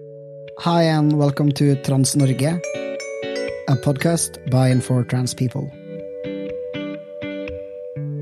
[0.00, 5.70] Hi, and welcome to Trans Norge, a podcast by and for trans people.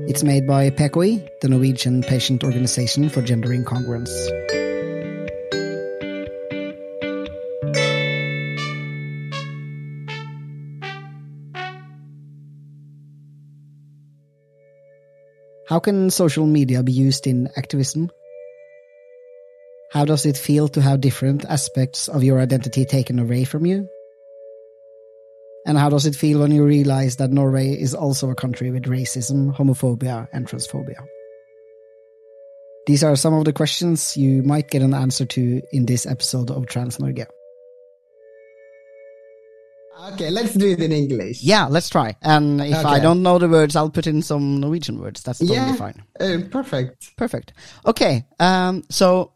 [0.07, 4.13] It's made by PKI, the Norwegian Patient Organization for Gender Incongruence.
[15.67, 18.09] How can social media be used in activism?
[19.97, 23.89] How does it feel to have different aspects of your identity taken away from you?
[25.65, 28.83] And how does it feel when you realize that Norway is also a country with
[28.83, 31.03] racism, homophobia, and transphobia?
[32.85, 36.51] These are some of the questions you might get an answer to in this episode
[36.51, 37.25] of Trans Norge.
[40.13, 41.41] Okay, let's do it in English.
[41.41, 42.15] Yeah, let's try.
[42.21, 45.23] And if I don't know the words, I'll put in some Norwegian words.
[45.23, 46.03] That's totally Yeah, fine.
[46.19, 47.17] uh, perfect.
[47.17, 47.53] Perfect.
[47.83, 48.27] Okay.
[48.39, 49.33] Um, so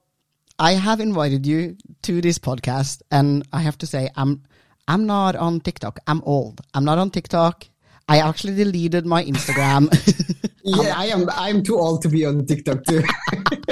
[0.61, 4.43] I have invited you to this podcast, and I have to say, I'm
[4.87, 5.97] I'm not on TikTok.
[6.05, 6.61] I'm old.
[6.75, 7.65] I'm not on TikTok.
[8.07, 9.89] I actually deleted my Instagram.
[10.63, 11.27] Yeah, I am.
[11.33, 13.01] I'm too old to be on TikTok too.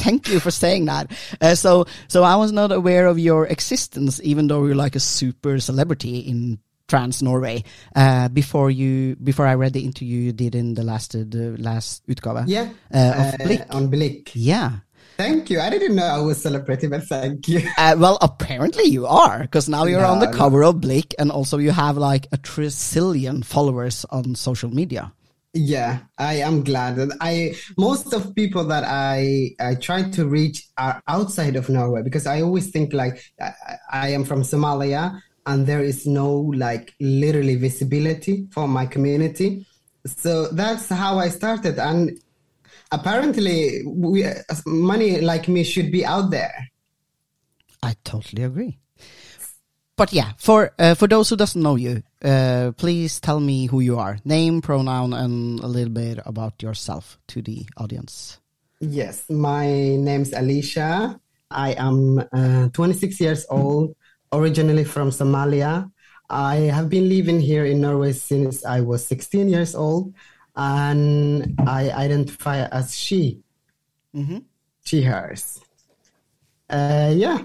[0.00, 1.12] Thank you for saying that.
[1.42, 5.00] Uh, so so I was not aware of your existence, even though you're like a
[5.00, 6.58] super celebrity in
[6.88, 7.64] trans Norway.
[7.94, 11.56] Uh, before you before I read the interview you did in the last uh, the
[11.58, 12.44] last utgave.
[12.48, 14.30] yeah, Uh, of uh, on Blikk.
[14.32, 14.80] Yeah.
[15.16, 15.60] Thank you.
[15.60, 17.62] I didn't know I was celebrating, but thank you.
[17.78, 20.38] Uh, well, apparently you are, because now you're on the No, no.
[20.38, 25.12] cover of Blikk, and also you have like a trillion followers on social media.
[25.54, 30.66] Yeah, I am glad that I most of people that I I try to reach
[30.76, 33.52] are outside of Norway because I always think like I,
[33.90, 39.64] I am from Somalia and there is no like literally visibility for my community.
[40.04, 42.18] So that's how I started and
[42.92, 44.24] apparently we
[44.66, 46.68] money like me should be out there.
[47.82, 48.78] I totally agree.
[49.96, 53.80] But yeah, for uh, for those who doesn't know you, uh, please tell me who
[53.80, 58.38] you are, name, pronoun, and a little bit about yourself to the audience.
[58.80, 59.66] Yes, my
[59.96, 61.18] name's Alicia.
[61.50, 63.96] I am uh, 26 years old,
[64.32, 65.90] originally from Somalia.
[66.28, 70.12] I have been living here in Norway since I was 16 years old,
[70.56, 73.42] and I identify as she,
[74.14, 74.38] Mm-hmm.
[74.84, 75.60] she, hers.
[76.70, 77.38] Uh, yeah,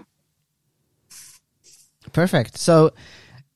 [2.13, 2.57] Perfect.
[2.57, 2.91] So,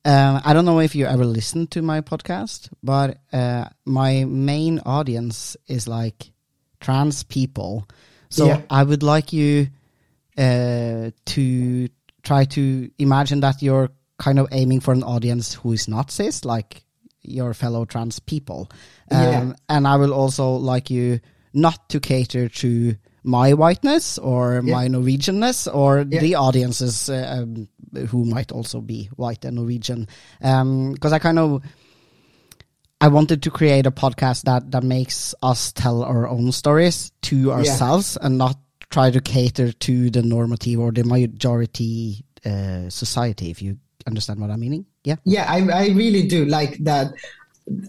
[0.05, 4.79] uh, I don't know if you ever listened to my podcast, but uh, my main
[4.85, 6.31] audience is like
[6.79, 7.87] trans people.
[8.29, 8.61] So Yeah.
[8.69, 9.67] I would like you
[10.37, 11.89] uh, to
[12.23, 13.89] try to imagine that you're
[14.19, 16.84] kind of aiming for an audience who is not cis, like
[17.27, 18.69] your fellow trans people.
[19.11, 19.53] Um, Yeah.
[19.69, 21.19] And I will also like you
[21.53, 24.75] not to cater to my whiteness or Yeah.
[24.75, 26.19] my Norwegianness or Yeah.
[26.21, 27.67] the audiences uh, um,
[28.09, 30.07] who might also be white and Norwegian.
[30.39, 31.61] Because I kind of
[33.01, 37.51] I wanted to create a podcast that that makes us tell our own stories to
[37.51, 38.57] ourselves and not
[38.89, 43.49] try to cater to the normative or the majority uh, society.
[43.51, 43.77] If you
[44.07, 45.15] understand what I'm meaning, yeah.
[45.23, 47.13] yeah, I, I really do like that.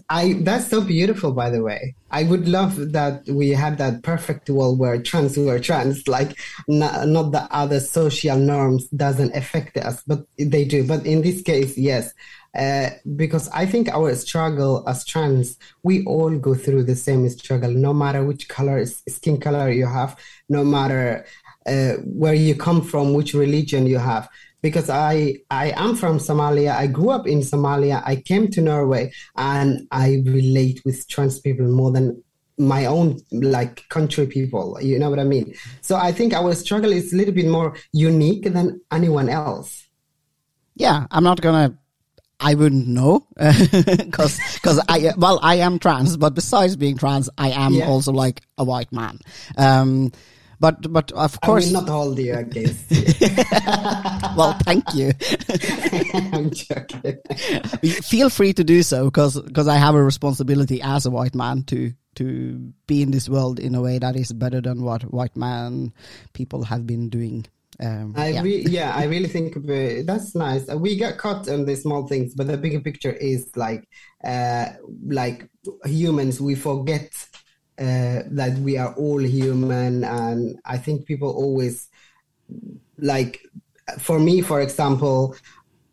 [0.09, 1.93] I that's so beautiful, by the way.
[2.09, 6.35] I would love that we had that perfect world where trans were trans, like
[6.67, 10.83] not, not the other social norms doesn't affect us, but they do.
[10.87, 12.11] But in this case, yes,
[12.57, 17.69] uh, because I think our struggle as trans, we all go through the same struggle,
[17.69, 20.17] no matter which color skin color you have,
[20.49, 21.23] no matter
[21.67, 24.27] uh, where you come from, which religion you have
[24.61, 26.75] because I I am from Somalia.
[26.75, 28.01] I grew up in Somalia.
[28.05, 32.21] I came to Norway and I relate with trans people more than
[32.59, 34.77] my own like country people.
[34.81, 35.53] You know what I mean?
[35.81, 39.85] So I think our struggle is a little bit more unique than anyone else.
[40.75, 41.77] Yeah, I'm not gonna.
[42.39, 47.49] I wouldn't know because because I well I am trans, but besides being trans, I
[47.49, 47.87] am Yeah.
[47.87, 49.19] also like a white man.
[49.57, 50.11] Um,
[50.59, 52.89] but but of I course, will not hold you against.
[54.37, 55.11] well, thank you.
[56.33, 57.17] I'm joking.
[58.03, 61.63] Feel free to do so because because I have a responsibility as a white man
[61.63, 65.37] to to be in this world in a way that is better than what white
[65.37, 65.93] man
[66.33, 67.45] people have been doing.
[67.79, 68.41] Um, I yeah.
[68.41, 70.67] re- yeah, I really think uh, that's nice.
[70.67, 73.87] We get caught on the small things, but the bigger picture is like,
[74.23, 74.69] uh,
[75.05, 75.47] like
[75.85, 77.11] humans, we forget
[77.79, 81.89] uh, that we are all human, and I think people always
[82.97, 83.41] like.
[83.99, 85.35] For me, for example,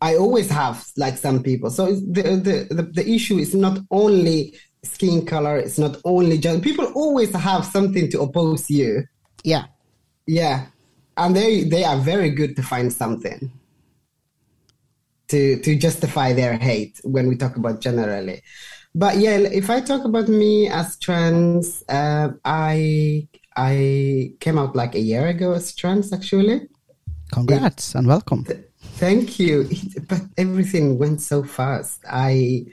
[0.01, 1.69] I always have like some people.
[1.69, 4.53] So the the the, the issue is not only
[4.83, 5.57] skin color.
[5.57, 9.03] It's not only just people always have something to oppose you.
[9.43, 9.65] yeah.
[10.27, 10.67] Yeah.
[11.17, 13.51] and they they are very good to find something
[15.27, 18.41] to to justify their hate when we talk about generally.
[18.95, 23.27] But yeah, if I talk about me as trans, uh, I
[23.57, 26.69] I came out like a year ago as trans actually.
[27.33, 28.47] Congrats and welcome.
[28.95, 29.67] Thank you.
[29.69, 31.99] It, but everything went so fast.
[32.09, 32.67] I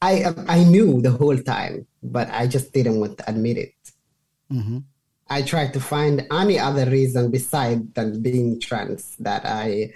[0.00, 3.74] I I knew the whole time, but I just didn't want to admit it.
[4.50, 4.78] Mm-hmm.
[5.28, 9.92] I tried to find any other reason beside than being trans that I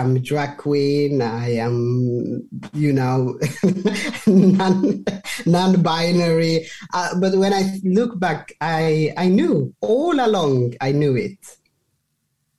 [0.00, 1.22] am drag queen.
[1.22, 3.38] I am, you know,
[4.26, 5.04] non
[5.46, 6.66] non-binary.
[6.92, 10.74] Uh, but when I look back, I I knew all along.
[10.80, 11.38] I knew it.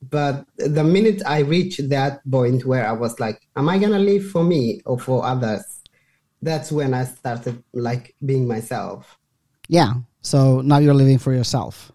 [0.09, 4.25] But the minute I reached that point where I was like, "Am I gonna live
[4.29, 5.63] for me or for others?"
[6.41, 9.17] That's when I started like being myself.
[9.67, 9.93] Yeah.
[10.21, 11.91] So now you're living for yourself.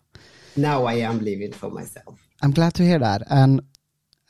[0.57, 2.19] Now I am living for myself.
[2.43, 3.23] I'm glad to hear that.
[3.31, 3.63] And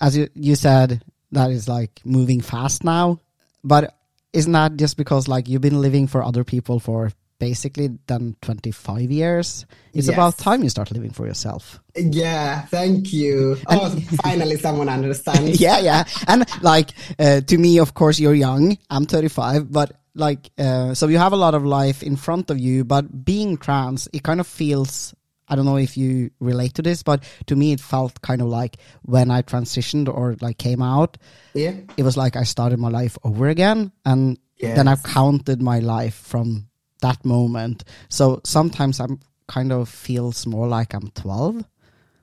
[0.02, 1.00] as you, you said,
[1.30, 3.18] that is like moving fast now.
[3.64, 3.94] But
[4.34, 9.10] isn't that just because like you've been living for other people for basically done 25
[9.10, 9.64] years?
[9.94, 10.14] It's Yes.
[10.14, 11.80] about time you start living for yourself.
[11.96, 13.56] Yeah, thank you.
[13.68, 13.90] Oh,
[14.22, 15.60] finally someone understands.
[15.66, 16.04] yeah, yeah.
[16.26, 18.76] And like uh, to me, of course, you're young.
[18.90, 22.58] I'm 35, but like uh, so you have a lot of life in front of
[22.58, 22.84] you.
[22.84, 25.14] But being trans, it kind of feels.
[25.52, 28.48] I don't know if you relate to this, but to me, it felt kind of
[28.48, 31.18] like when I transitioned or like came out,
[31.54, 31.74] Yeah.
[31.98, 35.02] it was like I started my life over again, and then I Yes.
[35.02, 36.68] counted my life from
[37.02, 37.84] that moment.
[38.08, 41.64] So sometimes I'm kind of feels more like I'm 12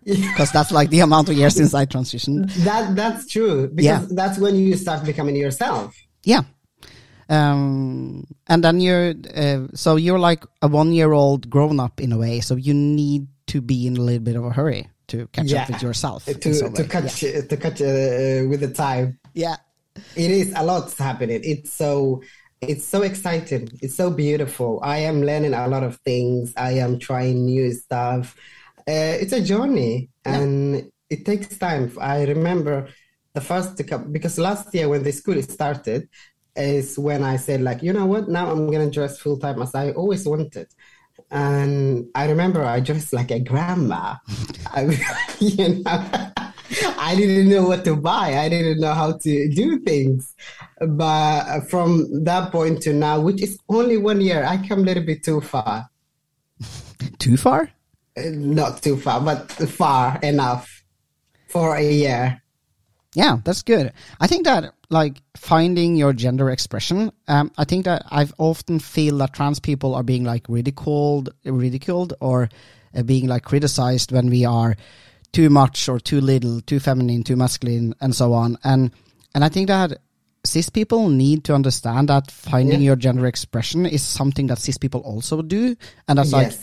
[0.06, 2.52] because that's like the amount of years since I transitioned.
[2.64, 4.06] That that's true because Yeah.
[4.10, 5.94] that's when you start becoming yourself.
[6.24, 6.44] Yeah.
[7.30, 12.12] Um, and then you're, uh, so you're like a one year old grown up in
[12.12, 12.40] a way.
[12.42, 15.64] So you need to be in a little bit of a hurry to catch Yeah.
[15.64, 16.26] up with yourself.
[16.26, 19.20] To to catch to catch uh, with the time.
[19.34, 19.58] Yeah.
[20.16, 21.42] It is a lot's happening.
[21.44, 22.22] It's so
[22.62, 23.70] it's so exciting.
[23.82, 24.80] It's so beautiful.
[24.84, 26.54] I am learning a lot of things.
[26.58, 28.36] I am trying new stuff.
[28.88, 31.92] Uh, it's a journey, and it takes time.
[32.00, 32.88] I remember
[33.34, 33.78] the first
[34.12, 36.10] because last year when the school started
[36.56, 38.30] is when I said like, you know what?
[38.30, 40.68] Now I'm gonna dress full time as I always wanted.
[41.32, 44.16] And I remember I dressed like a grandma.
[44.68, 44.82] I,
[45.40, 46.32] you know,
[46.98, 48.38] I didn't know what to buy.
[48.38, 50.36] I didn't know how to do things.
[50.80, 55.04] But from that point to now, which is only one year, I come a little
[55.04, 55.90] bit too far.
[57.20, 57.72] Too far?
[58.18, 60.84] Uh, Not too far, but far enough
[61.48, 62.42] for a year.
[63.16, 63.92] Yeah, that's good.
[64.20, 67.12] I think that like finding your gender expression.
[67.28, 72.14] Um, I think that I've often feel that trans people are being like ridiculed, ridiculed,
[72.20, 72.50] or
[72.96, 74.76] uh, being like criticized when we are
[75.32, 78.58] too much or too little, too feminine, too masculine, and so on.
[78.64, 78.92] And
[79.36, 79.94] and I think that
[80.46, 82.86] cis people need to understand that finding Yeah.
[82.88, 85.76] your gender expression is something that cis people also do,
[86.08, 86.54] and that's like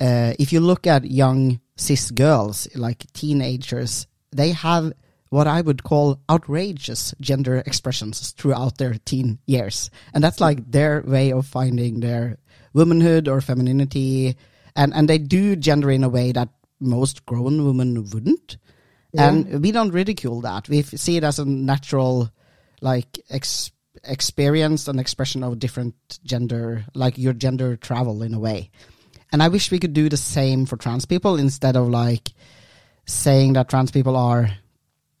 [0.00, 4.92] uh, if you look at young cis girls, like teenagers, they have
[5.28, 9.90] what I would call outrageous gender expressions throughout their teen years.
[10.14, 12.38] And that's like their way of finding their
[12.72, 14.36] womanhood or femininity.
[14.74, 16.50] And, and they do gender in a way that
[16.80, 18.58] most grown women wouldn't.
[19.18, 20.68] And we don't ridicule that.
[20.68, 22.30] We see it as a natural,
[22.82, 23.72] like, ex-
[24.04, 28.70] experience and expression of different gender, like your gender travel in a way.
[29.32, 32.32] And I wish we could do the same for trans people instead of like
[33.06, 34.50] saying that trans people are,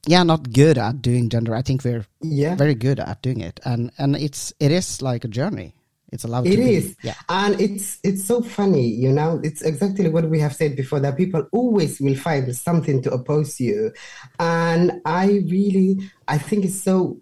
[0.06, 1.54] yeah, not good at doing gender.
[1.54, 2.54] I think we're Yeah.
[2.56, 5.74] very good at doing it, and and it's it is like a journey.
[6.12, 7.08] It's allowed It to is, be.
[7.08, 9.40] Yeah, and it's it's so funny, you know.
[9.42, 13.58] It's exactly what we have said before that people always will find something to oppose
[13.60, 13.92] you,
[14.38, 15.98] and I really
[16.28, 17.18] I think it's so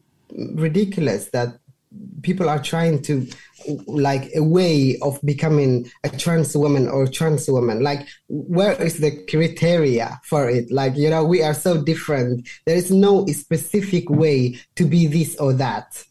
[0.55, 1.59] ridiculous that
[2.23, 3.27] people are trying to
[3.87, 7.83] like a way of becoming a trans woman or trans woman.
[7.83, 10.71] Like where is the criteria for it?
[10.71, 12.49] Like you know we are so different.
[12.67, 16.05] There is no specific way to be this or that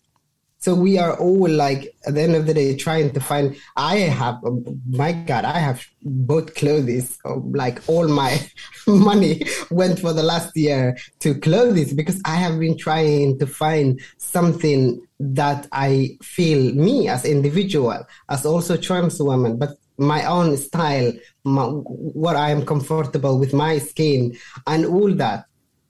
[0.64, 3.58] so we are all like at the end of the day trying to find.
[3.76, 7.18] I have, oh my God, I have bought clothes.
[7.26, 8.40] oh, Like all my
[8.88, 14.00] money went for the last year to clothes because I have been trying to find
[14.16, 21.12] something that I feel me as individual, as also trans woman, but my own style,
[21.44, 25.44] my, what I am comfortable with my skin, and all that.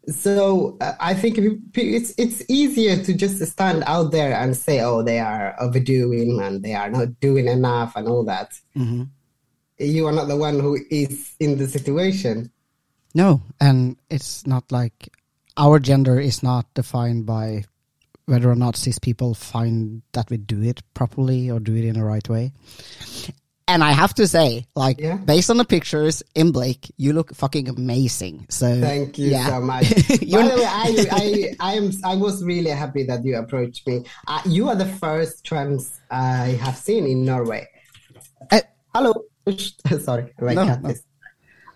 [0.09, 1.39] So uh, I think
[1.75, 6.61] it's it's easier to just stand out there and say, "Oh, they are overdoing and
[6.61, 8.51] they are not doing enough" and all that.
[8.75, 9.09] Mhm.
[9.79, 12.51] You are not the one who is in the situation.
[13.15, 15.09] No, and it's not like
[15.55, 17.63] our gender is not defined by
[18.25, 21.95] whether or not cis people find that we do it properly or do it in
[21.95, 22.51] the right way.
[23.67, 25.15] And I have to say, like, Yeah.
[25.15, 28.45] based on the pictures in Blikk, you look fucking amazing.
[28.49, 29.47] So Thank you yeah.
[29.47, 29.89] so much.
[29.89, 34.03] By the way, I, I, I am, I was really happy that you approached me.
[34.27, 37.67] Uh, you are the first trans I have seen in Norway.
[38.51, 38.61] Uh,
[38.93, 39.13] Hello.
[39.99, 40.93] Sorry, my No, no.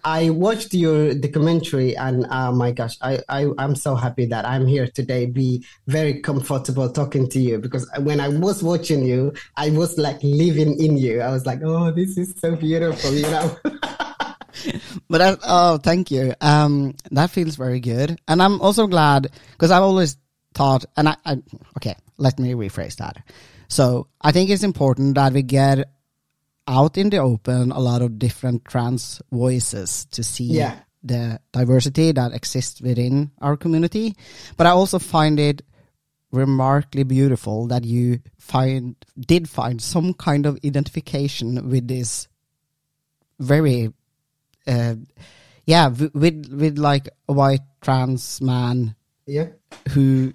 [0.08, 4.66] I watched your documentary and oh my gosh, I, I, I'm so happy that I'm
[4.66, 9.70] here today, be very comfortable talking to you because when I was watching you, I
[9.70, 11.20] was like living in you.
[11.20, 13.58] I was like, oh, this is so beautiful, you know?
[15.10, 16.34] But I, oh, thank you.
[16.42, 20.18] Um, that feels very good, and I'm also glad because I've always
[20.56, 21.38] thought, and I, I,
[21.78, 23.18] okay, let me rephrase that.
[23.68, 25.90] So I think it's important that we get
[26.68, 30.80] out in the open a lot of different trans voices to see Yeah.
[31.04, 34.16] the diversity that exists within our community.
[34.58, 35.62] But I also find it
[36.32, 42.28] remarkably beautiful that you find did find some kind of identification with this
[43.40, 43.94] very
[44.68, 44.96] uh,
[45.66, 48.96] yeah with with like a white trans man
[49.26, 49.48] yeah.
[49.92, 50.34] who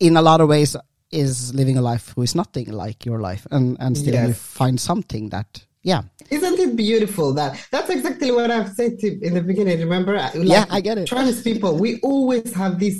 [0.00, 0.74] in a lot of ways
[1.16, 4.76] is living a life who is nothing like your life and and still you find
[4.90, 5.48] something that
[5.82, 6.02] yeah
[6.36, 9.78] Isn't it beautiful that that's exactly what I've said to in the beginning?
[9.88, 10.12] Remember?
[10.16, 11.06] Like, Yeah, I get it.
[11.12, 12.96] Trans people, we always have this.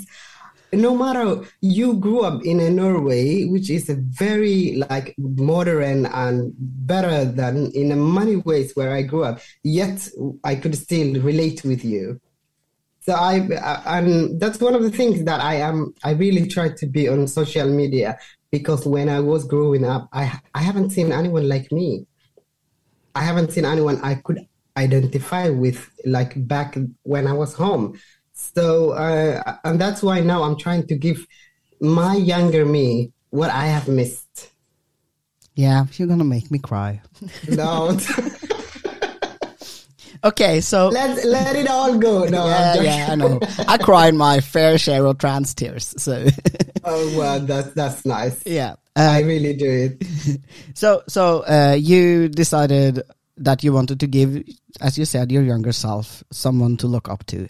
[0.87, 1.27] No matter
[1.75, 4.59] you grew up in a Norway, which is a very
[4.89, 5.07] like
[5.51, 6.35] modern and
[6.91, 7.87] better than in
[8.19, 9.97] many ways where I grew up, yet
[10.43, 12.03] I could still relate with you.
[13.07, 13.35] So I,
[13.85, 15.93] and that's one of the things that I am.
[16.03, 18.19] I really try to be on social media
[18.51, 20.23] because when I was growing up, I
[20.53, 22.05] I haven't seen anyone like me.
[23.15, 24.45] I haven't seen anyone I could
[24.75, 27.97] identify with like back when I was home.
[28.33, 31.25] So, uh, and that's why now I'm trying to give
[31.79, 34.51] my younger me what I have missed.
[35.55, 37.01] yeah you're gonna make me cry
[37.49, 37.97] No,
[40.23, 42.25] okay so let let it all go.
[42.25, 43.39] No, yeah yeah i know.
[43.67, 46.25] I cried my fair share of trans tears so.
[46.89, 48.41] Oh well, that's that's nice.
[48.45, 50.41] yeah I uh, really do it.
[50.73, 53.01] so so uh, you decided
[53.37, 54.41] that you wanted to give
[54.79, 57.49] as you said your younger self someone to look up to.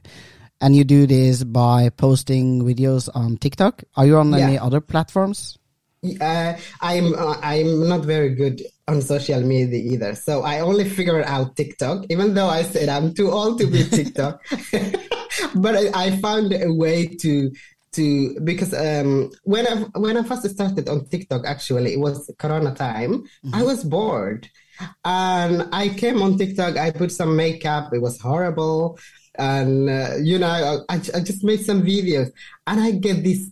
[0.59, 3.83] And you do this by posting videos on tiktok.
[3.95, 5.59] Are you on any other platforms
[6.21, 11.25] Uh, I'm uh, I'm not very good on social media either, so I only figured
[11.25, 12.05] out TikTok.
[12.09, 14.45] Even though I said I'm too old to be TikTok,
[15.55, 17.51] but I, I found a way to
[17.93, 22.73] to because um, when I when I first started on TikTok, actually it was Corona
[22.75, 23.23] time.
[23.53, 24.47] I was bored,
[25.03, 26.77] and I came on TikTok.
[26.77, 27.93] I put some makeup.
[27.93, 28.99] It was horrible,
[29.35, 32.31] and uh, you know I, I just made some videos,
[32.67, 33.49] and I get this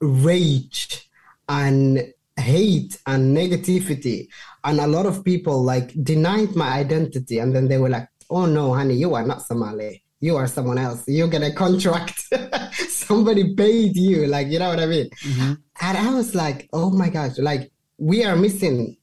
[0.00, 1.08] rage
[1.48, 4.28] and hate and negativity.
[4.64, 7.38] And a lot of people like denied my identity.
[7.38, 10.02] And then they were like oh no honey you are not somali.
[10.20, 11.02] You are someone else.
[11.08, 12.32] You get a contract.
[12.88, 14.26] Somebody paid you.
[14.26, 15.10] Like you know what i mean?
[15.10, 15.52] Mm-hmm.
[15.80, 18.96] And i was like oh my gosh like we are missing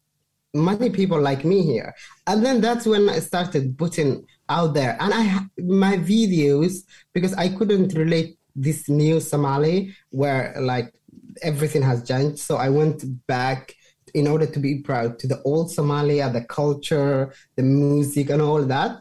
[0.53, 1.93] many people like me here.
[2.25, 4.97] And then that's when i started putting out there.
[4.99, 10.93] And i my videos because i couldn't relate this new somali where like
[11.41, 12.39] everything has changed.
[12.39, 13.75] So i went back
[14.13, 18.63] in order to be proud to the old somalia the culture the music and all
[18.63, 18.97] that.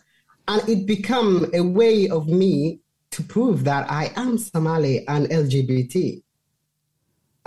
[0.46, 2.80] And it became a way of me
[3.10, 6.22] to prove that i am somali and lgbt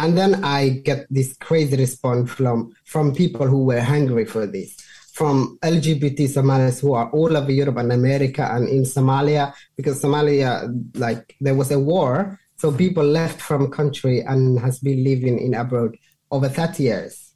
[0.01, 4.75] and then I get this crazy response from from people who were hungry for this,
[5.13, 10.73] from LGBT Somalis who are all over Europe and America and in Somalia, because Somalia,
[10.95, 15.55] like there was a war, so people left from country and has been living in
[15.55, 15.97] abroad
[16.29, 17.33] over 30 years.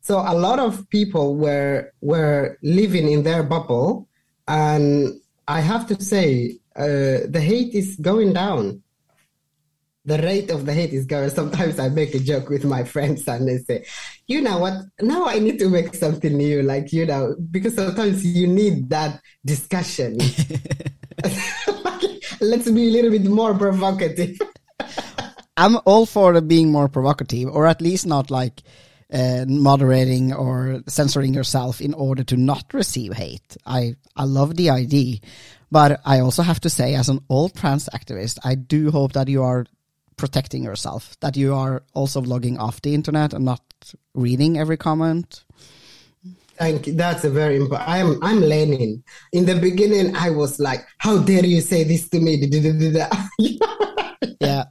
[0.00, 4.08] So a lot of people were were living in their bubble,
[4.48, 8.82] and I have to say, uh, the hate is going down
[10.04, 11.30] the rate of the hate is going.
[11.40, 13.84] Sometimes I make a joke with my friends and they say,
[14.26, 18.24] you know what, now I need to make something new, like, you know, because sometimes
[18.24, 20.18] you need that discussion.
[22.40, 24.38] Let's be a little bit more provocative.
[25.56, 28.62] I'm all for being more provocative, or at least not like
[29.12, 33.56] uh, moderating or censoring yourself in order to not receive hate.
[33.66, 35.18] I I love the idea,
[35.70, 39.28] but I also have to say, as an old trans activist, I do hope that
[39.28, 39.66] you are
[40.16, 43.62] protecting yourself, that you are also logging off the internet and not
[44.14, 45.44] reading every comment.
[46.60, 46.92] Thank you.
[46.92, 47.88] That's a very important.
[47.88, 49.02] I'm I'm learning.
[49.32, 52.36] In the beginning, I was like, "How dare you say this to me?"
[54.40, 54.64] yeah.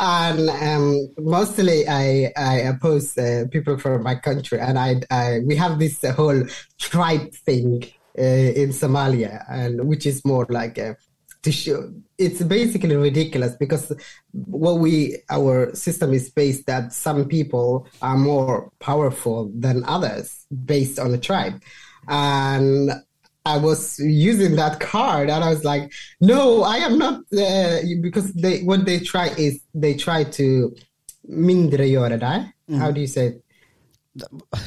[0.00, 5.54] And um, mostly, I I oppose uh, people from my country, and I, I we
[5.54, 6.42] have this uh, whole
[6.80, 7.84] tribe thing
[8.18, 10.96] uh, in Somalia, and which is more like a
[11.42, 13.92] to show it's basically ridiculous because
[14.32, 20.98] what we our system is based that some people are more powerful than others based
[20.98, 21.60] on a tribe
[22.08, 22.90] and
[23.46, 28.32] I was using that card and I was like, no, I am not uh, because
[28.34, 30.74] they what they try is they try to
[31.26, 32.78] mindre göra dig.
[32.78, 33.44] How do you say it?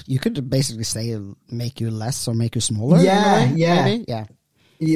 [0.07, 1.17] You could basically say
[1.51, 2.99] make you less or make you smaller.
[2.99, 4.05] Yeah, yeah, maybe?
[4.07, 4.25] yeah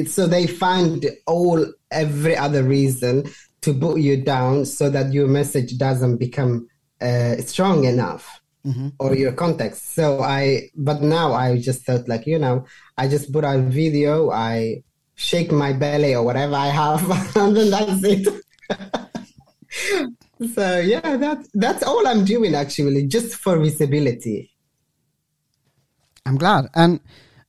[0.06, 3.24] so they find all every other reason
[3.62, 6.68] to put you down so that your message doesn't become
[7.00, 8.88] uh, strong enough mm-hmm.
[8.98, 9.94] or your context.
[9.94, 12.66] So i but now i just thought like you know
[12.96, 14.82] i just put a video i
[15.14, 17.02] shake my belly or whatever i have
[17.36, 18.28] and then that's it.
[20.54, 24.52] So yeah that that's all i'm doing actually just for visibility.
[26.24, 26.68] I'm glad.
[26.74, 27.00] And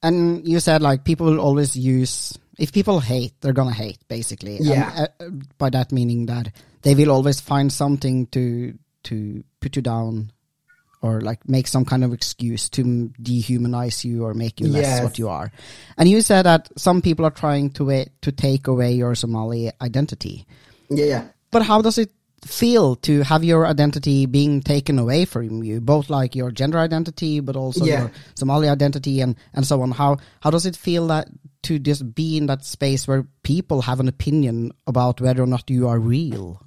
[0.01, 4.58] and you said like people will always use if people hate, they're gonna hate basically.
[4.60, 5.08] Yeah.
[5.20, 9.82] And, uh, by that meaning that they will always find something to to put you
[9.82, 10.32] down
[11.01, 12.84] or like make some kind of excuse to
[13.22, 15.03] dehumanize you or make you less yes.
[15.03, 15.51] what you are.
[15.98, 20.46] And you said that some people are trying to to take away your Somali identity.
[20.89, 21.27] Yeah.
[21.51, 22.12] But how does it
[22.46, 27.39] feel to have your identity being taken away from you, both like your gender identity,
[27.39, 28.01] but also yeah.
[28.01, 29.91] your Somali identity and, and so on.
[29.91, 31.27] How how does it feel that
[31.63, 35.69] to just be in that space where people have an opinion about whether or not
[35.69, 36.62] you are real?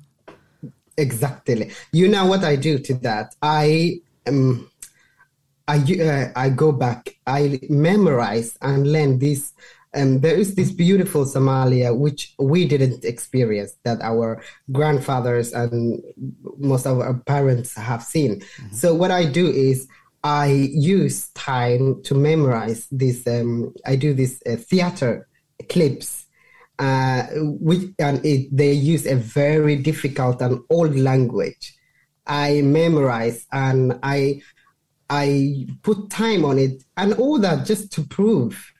[0.97, 1.71] Exactly.
[1.93, 3.35] You know what I do to that?
[3.41, 4.71] I um,
[5.67, 7.17] I uh, I go back.
[7.27, 9.53] I memorize and learn this
[9.95, 16.03] and there is this beautiful Somalia which we didn't experience that our grandfathers and
[16.59, 18.41] most of our parents have seen.
[18.41, 18.75] Mm-hmm.
[18.75, 19.87] So what I do is
[20.25, 23.27] I use time to memorize this.
[23.27, 25.29] Um, I do this uh, theater
[25.69, 26.27] clips,
[26.79, 31.77] uh, which and it, they use a very difficult and old language.
[32.27, 34.43] I memorize and I
[35.11, 38.72] I put time on it and all that just to prove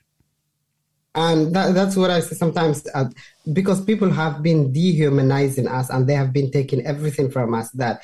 [1.15, 3.05] and that, that's what I say sometimes uh,
[3.51, 8.03] because people have been dehumanizing us and they have been taking everything from us that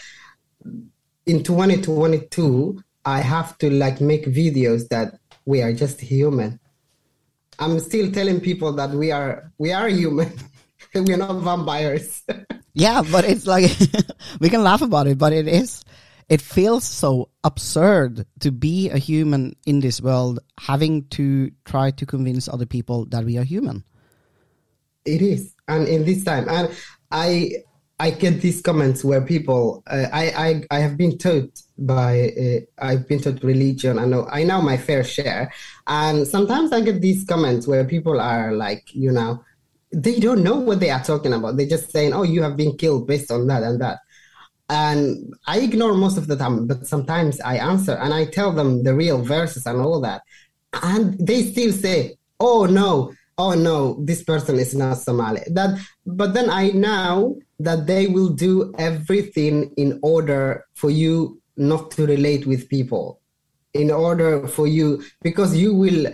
[1.26, 6.60] in 2022 I have to like make videos that we are just human.
[7.58, 10.32] I'm still telling people that we are we are human.
[10.94, 12.24] we're not vampires.
[12.74, 13.72] yeah, but it's like
[14.40, 15.84] we can laugh about it, but it is
[16.30, 22.06] it feels so absurd to be a human in this world having to try to
[22.06, 23.84] convince other people that we are human.
[25.06, 25.56] It is.
[25.68, 26.70] And in this time and
[27.12, 27.52] i
[28.00, 32.60] i get these comments where people uh, I, I i have been taught by uh,
[32.86, 33.98] i've been taught religion.
[33.98, 35.52] I know i know my fair share.
[35.88, 39.44] And sometimes i get these comments where people are like you know
[39.92, 41.58] they don't know what they are talking about.
[41.58, 44.00] They're just saying oh you have been killed based on that and that
[44.70, 48.84] and I ignore most of the time, but sometimes I answer and I tell them
[48.84, 50.22] the real verses and all that.
[50.84, 55.42] And they still say, oh no, oh no, this person is not Somali.
[55.48, 61.90] That, but then I know that they will do everything in order for you not
[61.92, 63.20] to relate with people,
[63.74, 66.14] in order for you, because you will,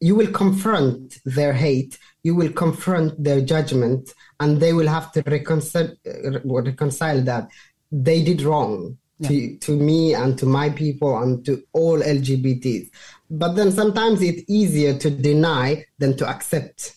[0.00, 5.22] you will confront their hate, you will confront their judgment, and they will have to
[5.26, 7.48] reconcile, uh, reconcile that
[7.92, 9.28] they did wrong yeah.
[9.28, 12.90] to, to me and to my people and to all LGBTs.
[13.30, 16.96] But then sometimes it's easier to deny than to accept.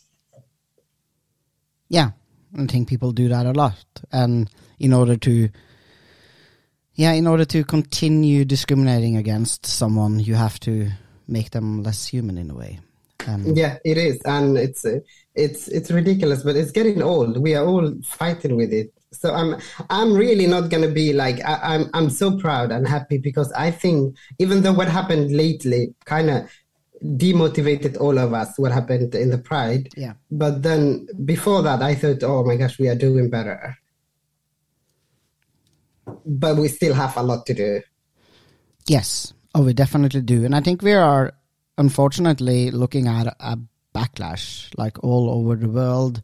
[1.89, 2.11] Yeah,
[2.57, 3.77] I think people do that a lot.
[4.11, 5.49] And in order to,
[6.95, 10.89] yeah, in order to continue discriminating against someone, you have to
[11.27, 12.79] make them less human in a way.
[13.55, 14.85] yeah, it is, and it's
[15.35, 17.37] it's it's ridiculous, but it's getting old.
[17.37, 19.55] We are all fighting with it so i'm
[19.89, 23.17] i'm really not going to be like I, am I'm, I'm so proud and happy
[23.17, 26.49] because i think even though what happened lately kind of
[27.03, 30.13] demotivated all of us what happened in the pride yeah.
[30.31, 33.77] but then before that i thought oh my gosh we are doing better.
[36.25, 37.81] But we still have a lot to do.
[38.87, 39.33] Yes.
[39.53, 40.45] Oh we definitely do.
[40.45, 41.33] And i think we are
[41.77, 43.59] unfortunately looking at a
[43.93, 46.21] backlash like all over the world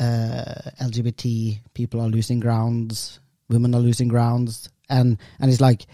[0.00, 5.86] uh, LGBT people are losing grounds, women are losing grounds, and and it's like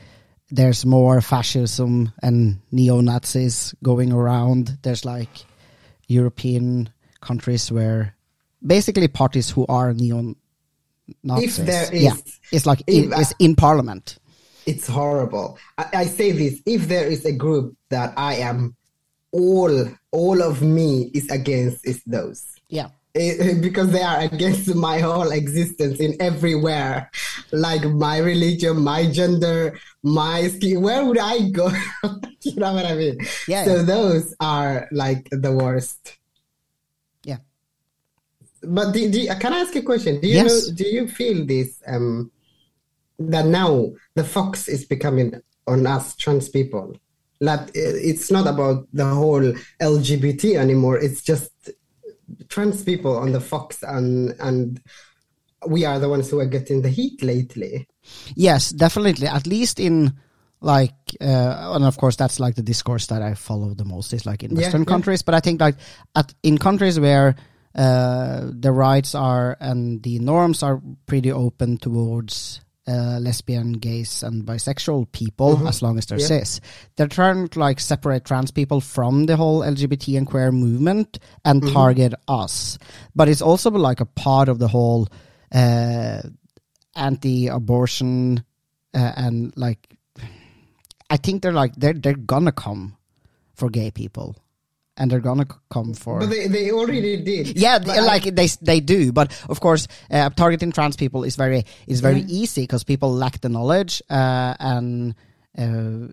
[0.51, 4.79] there's more fascism and neo Nazis going around.
[4.83, 5.45] There's like
[6.07, 6.91] European
[7.21, 8.15] countries where
[8.65, 10.35] basically parties who are neo
[11.23, 11.59] Nazis.
[11.59, 12.15] If there is, yeah,
[12.53, 14.19] it's like if in, it's in parliament.
[14.67, 15.59] it's horrible.
[15.79, 18.77] I, I say this: if there is a group that I am,
[19.33, 22.45] all all of me is against, is those.
[22.69, 22.89] Yeah.
[23.61, 27.11] Because they are against my whole existence in everywhere.
[27.53, 31.71] Like my religion my gender my skin where would i go?
[32.43, 33.17] You know what i mean?
[33.49, 33.83] Yeah, so yeah.
[33.83, 36.19] those are like the worst.
[37.25, 37.39] Yeah.
[38.63, 40.21] but do, do, can i ask a question?
[40.21, 40.69] Do you Yes.
[40.69, 42.31] know do you feel this um
[43.19, 46.97] that now the fox is becoming on us trans people?
[47.41, 50.99] That uh, it's not about the whole lgbt anymore.
[50.99, 51.51] It's just
[52.49, 54.81] trans people on the fox and and
[55.67, 57.87] we are the ones who are getting the heat lately
[58.37, 59.27] Yes, definitely.
[59.27, 60.13] At least in
[60.61, 64.27] like, uh, and of course that's like the discourse that I follow the most is
[64.27, 64.87] like in Yeah, Western yeah.
[64.93, 65.23] countries.
[65.23, 65.77] But I think like
[66.15, 67.35] at in countries where
[67.75, 74.45] uh, the rights are and the norms are pretty open towards uh, lesbian, gays, and
[74.45, 76.33] bisexual people, as long as they're Mm-hmm.
[76.35, 76.41] Yeah.
[76.45, 76.61] cis,
[76.97, 81.63] they're trying to like separate trans people from the whole LGBT and queer movement and
[81.63, 81.73] Mm-hmm.
[81.73, 82.79] target us.
[83.15, 85.09] But it's also like a part of the whole.
[85.53, 86.23] Uh,
[86.97, 88.45] anti-abortion
[88.95, 89.97] uh, and like
[91.11, 92.97] I think they're like they're they're gonna come
[93.55, 94.37] for gay people
[94.97, 98.47] and they're gonna come for but they, they already did yeah they- I- like they
[98.63, 102.85] they do but of course uh, targeting trans people is very is very easy because
[102.85, 105.15] people lack the knowledge uh, and
[105.59, 106.09] uh,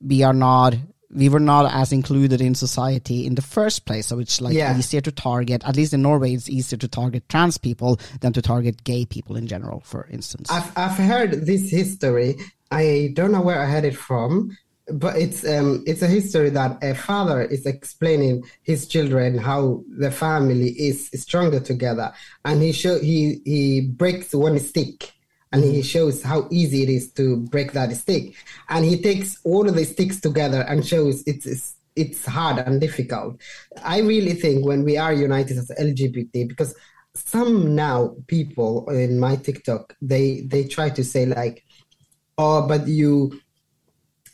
[0.00, 0.74] we are not
[1.10, 4.76] we were not as included in society in the first place so it's like Yeah.
[4.76, 8.42] easier to target at least in norway it's easier to target trans people than to
[8.42, 12.36] target gay people in general for instance I've I've heard this history.
[12.70, 14.56] I don't know where I heard it from,
[14.92, 20.10] but it's um it's a history that a father is explaining his children how the
[20.10, 22.12] family is stronger together,
[22.44, 25.12] and he show he he breaks one stick.
[25.52, 28.34] And he shows how easy it is to break that stick,
[28.68, 32.80] and he takes all of the sticks together and shows it's it's it's hard and
[32.80, 33.40] difficult.
[33.82, 36.74] I really think when we are united as LGBT, because
[37.14, 41.64] some now people in my TikTok they they try to say like,
[42.36, 43.40] oh, but you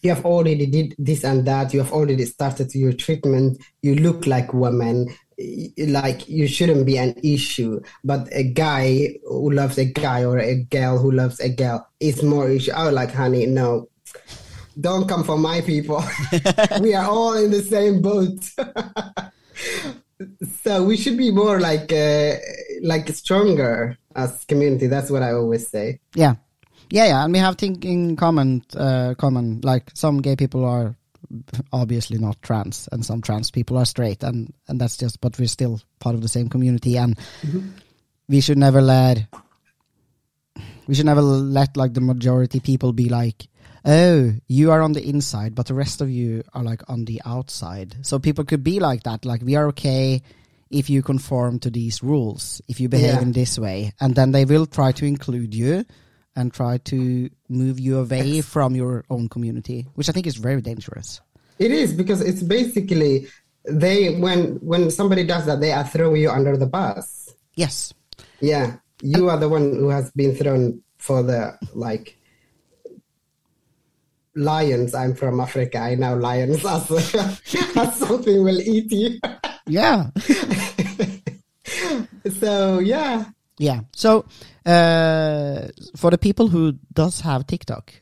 [0.03, 1.73] you have already did this and that.
[1.73, 3.63] You have already started your treatment.
[3.83, 5.15] You look like women.
[5.79, 7.81] Like you shouldn't be an issue.
[8.05, 12.23] But a guy who loves a guy or a girl who loves a girl is
[12.23, 12.73] more issue.
[12.73, 13.89] I was like, honey, no.
[14.81, 16.03] Don't come for my people.
[16.81, 18.43] we are all in the same boat.
[20.63, 22.35] so we should be more like uh,
[22.83, 24.87] like stronger as community.
[24.87, 26.01] That's what I always say.
[26.15, 26.37] Yeah,
[26.93, 28.63] yeah, yeah, and we have things in common.
[28.77, 30.95] Uh, common, like some gay people are
[31.73, 35.21] obviously not trans, and some trans people are straight, and and that's just.
[35.23, 37.19] But we're still part of the same community, and
[38.29, 39.25] we should never let
[40.87, 43.47] we should never let like the majority people be like,
[43.87, 47.23] oh, you are on the inside, but the rest of you are like on the
[47.25, 47.97] outside.
[48.03, 50.21] So people could be like that, like we are okay
[50.71, 53.23] if you conform to these rules, if you behave Yeah.
[53.23, 55.85] in this way, and then they will try to include you
[56.37, 60.61] and try to move you away from your own community, which I think is very
[60.61, 61.21] dangerous.
[61.59, 63.29] It is because it's basically
[63.65, 67.35] they when when somebody does that, they are throwing you under the bus.
[67.55, 67.93] Yes.
[68.41, 72.19] Yeah, you are the one who has been thrown for the like
[74.35, 74.95] lions.
[74.95, 75.79] I'm from Africa.
[75.79, 76.91] I know lions as,
[77.77, 79.21] as something will eat you.
[79.67, 80.11] Yeah.
[82.41, 83.27] so yeah,
[83.63, 83.83] Yeah.
[83.95, 84.25] So,
[84.67, 87.95] uh, for the people who does have TikTok,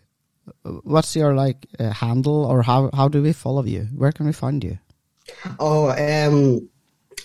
[0.85, 3.83] what's your like uh, handle or how how do we follow you?
[3.95, 4.79] Where can we find you?
[5.59, 6.67] Oh, um,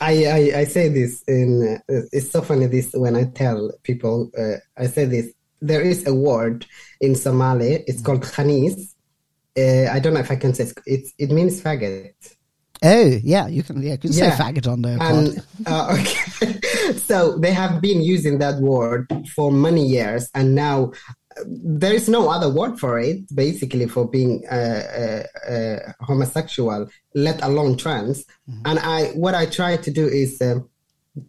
[0.02, 4.30] I, I I say this in uh, it's so funny this when I tell people
[4.38, 6.66] uh, I say this there is a word
[7.00, 8.94] in Somali it's called khaniis.
[9.58, 10.74] Uh, I don't know if I can say it.
[10.86, 12.35] It, it means faggot.
[12.86, 15.16] Oh, yeah, you can yeah, you can say faggot on the pod.
[15.16, 20.92] And uh, okay, so they have been using that word for many years, and now
[21.36, 23.26] uh, there is no other word for it.
[23.34, 28.24] Basically, for being uh, uh, uh, homosexual, let alone trans.
[28.66, 30.70] And I, what I try to do is um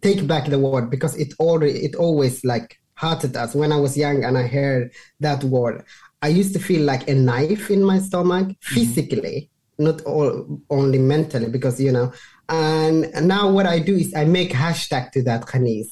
[0.01, 3.97] take back the word because it already, it always like hurted us when I was
[3.97, 4.91] young and I heard
[5.21, 5.85] that word.
[6.21, 11.49] I used to feel like a knife in my stomach physically not all, only mentally
[11.49, 12.11] because you know
[12.49, 15.87] and now what i do is i make hashtag to that khaniis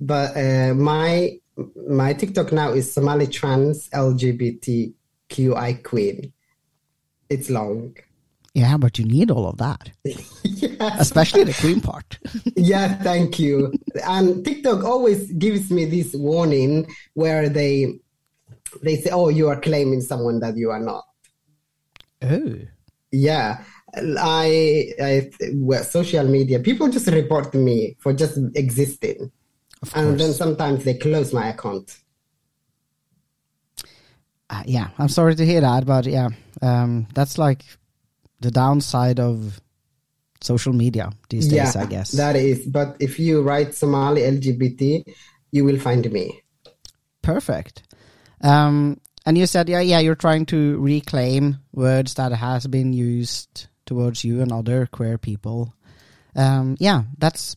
[0.00, 1.32] but uh, my
[1.88, 4.94] my tiktok now is somali trans lgbt
[5.28, 6.32] QI queen.
[7.28, 7.96] It's long.
[8.54, 10.96] Yeah, but you need all of that, yes.
[10.98, 12.18] especially the queen part.
[12.56, 13.74] yeah, thank you.
[14.02, 17.98] And TikTok always gives me this warning where they
[18.82, 21.04] they say, "Oh, you are claiming someone that you are not."
[22.22, 22.56] Oh,
[23.12, 23.64] Yeah,
[23.96, 29.30] I, I well, social media people just report me for just existing,
[29.94, 31.98] and then sometimes they close my account.
[34.48, 36.28] Uh, yeah, I'm sorry to hear that, but yeah,
[36.62, 37.64] um, that's like
[38.40, 39.60] the downside of
[40.40, 42.12] social media these days, yeah, I guess.
[42.12, 42.66] that is.
[42.66, 45.04] But if you write Somali LGBT,
[45.50, 46.42] you will find me.
[47.22, 47.82] Perfect.
[48.42, 53.66] Um, and you said, yeah, yeah, you're trying to reclaim words that has been used
[53.84, 55.74] towards you and other queer people.
[56.36, 57.56] Um, yeah, that's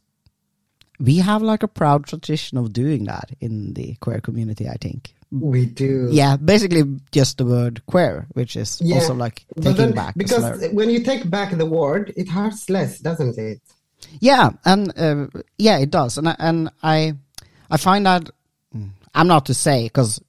[1.00, 4.68] we have like a proud tradition of doing that in the queer community.
[4.68, 5.14] I think.
[5.32, 6.08] We do.
[6.12, 10.68] Yeah, basically just the word queer, which is Yeah, also like taking then, back because
[10.72, 13.62] when you take back the word, it hurts less, doesn't it?
[14.20, 15.28] Yeah, and uh,
[15.58, 17.14] yeah, it does, and I, and I
[17.70, 18.30] I find that
[18.76, 20.20] mm, I'm not to say because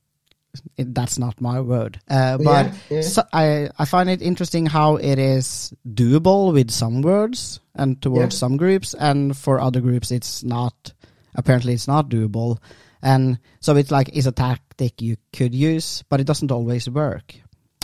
[0.77, 3.01] that's not my word, uh, but Yeah, yeah.
[3.03, 8.35] So, I I find it interesting how it is doable with some words and towards
[8.35, 8.39] Yeah.
[8.39, 10.93] some groups, and for other groups it's not.
[11.37, 12.59] Apparently, it's not doable,
[13.03, 17.35] and so it's like it's a tactic you could use, but it doesn't always work.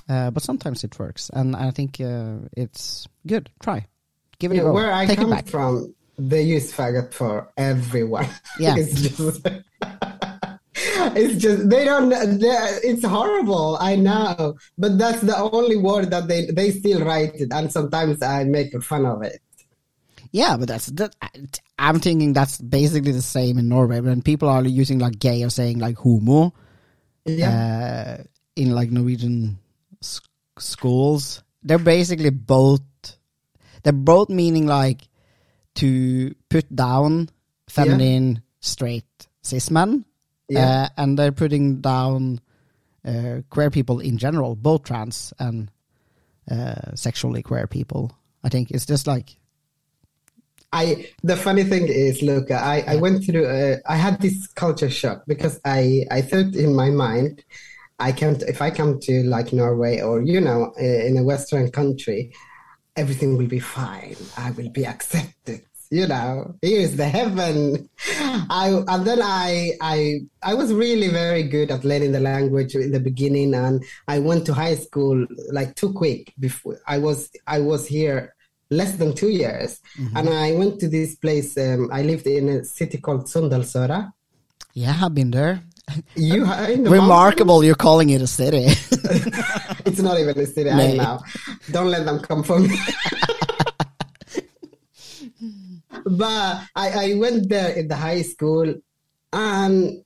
[0.09, 3.49] Uh, but sometimes it works, and I think uh, it's good.
[3.61, 3.87] Try,
[4.41, 4.73] give it a go.
[4.73, 8.27] where I Take come from, they use faggot for everyone.
[8.59, 8.75] Yeah.
[11.17, 12.13] it's just, they don't.
[12.13, 13.77] It's horrible.
[13.81, 18.23] I know, but that's the only word that they they still write it, and sometimes
[18.23, 19.41] I make fun of it.
[20.33, 21.15] Yeah, but that's that.
[21.79, 24.01] I'm thinking that's basically the same in Norway.
[24.01, 26.53] When people are using like gay or saying like homo
[27.25, 28.23] Yeah, uh,
[28.57, 29.59] in like Norwegian
[30.03, 30.21] s-
[30.59, 32.83] schools, they're basically both.
[33.83, 35.09] They're both meaning like
[35.77, 37.29] to put down
[37.69, 40.05] feminine straight cis men,
[40.49, 42.41] yeah, uh, and they're putting down
[43.05, 45.71] uh, queer people in general, both trans and
[46.51, 48.17] uh, sexually queer people.
[48.45, 49.37] I think it's just like
[50.73, 53.47] I the funny thing is, look, I I went through.
[53.47, 57.45] Uh, I had this culture shock because I I thought in my mind,
[57.99, 61.71] I can't if I come to like Norway or you know uh, in a Western
[61.71, 62.33] country,
[62.97, 64.17] everything will be fine.
[64.37, 65.66] I will be accepted.
[65.91, 67.89] You know, here's the heaven.
[68.51, 72.91] I and then I I I was really very good at learning the language in
[72.91, 76.33] the beginning, and I went to high school like too quick.
[76.41, 78.35] Before I was I was here
[78.71, 79.79] less than two years,
[80.17, 81.57] and I went to this place.
[81.57, 84.13] Um, I lived in a city called Sunndalsøra.
[84.75, 85.61] yeah, I've been there.
[86.17, 88.67] You are in the Remarkable, you're calling it a city.
[89.87, 90.69] It's not even a city.
[90.69, 90.97] I Nee.
[90.97, 91.21] know.
[91.71, 92.77] Don't let them come for me.
[96.07, 98.75] but I, I went there in the high school
[99.33, 100.03] and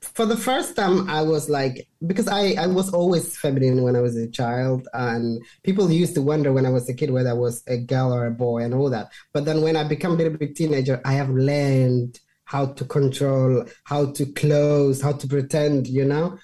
[0.00, 4.00] for the first time i was like because I, I was always feminine when i
[4.00, 7.34] was a child and people used to wonder when i was a kid whether i
[7.34, 9.10] was a girl or a boy and all that.
[9.32, 13.64] But then when i become a little bit teenager i have learned how to control
[13.84, 16.38] how to close how to pretend you know?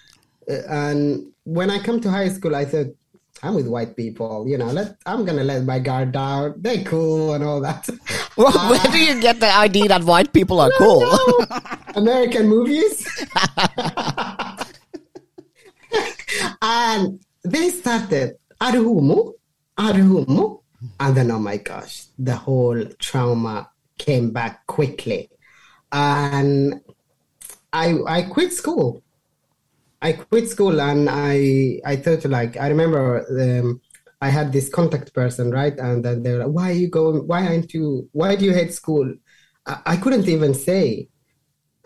[0.51, 2.87] Uh, and when i come to high school i thought
[3.43, 7.35] i'm with white people you know let i'm gonna let my guard down they're cool
[7.35, 7.89] and all that
[8.39, 11.05] well, where do you get the idea that white people are cool?
[11.97, 13.05] American movies.
[16.63, 19.35] and they started, are you homo?
[19.77, 20.63] Are you homo?
[21.01, 25.31] And then, oh my gosh, the whole trauma came back quickly.
[25.91, 26.81] And
[27.73, 29.03] I, I quit school.
[30.01, 33.81] I quit school and I, I thought like, I remember um,
[34.21, 35.77] I had this contact person, right?
[35.79, 38.73] And then they're like, why are you going, why aren't you, why do you hate
[38.73, 39.13] school?
[39.67, 41.09] I, I couldn't even say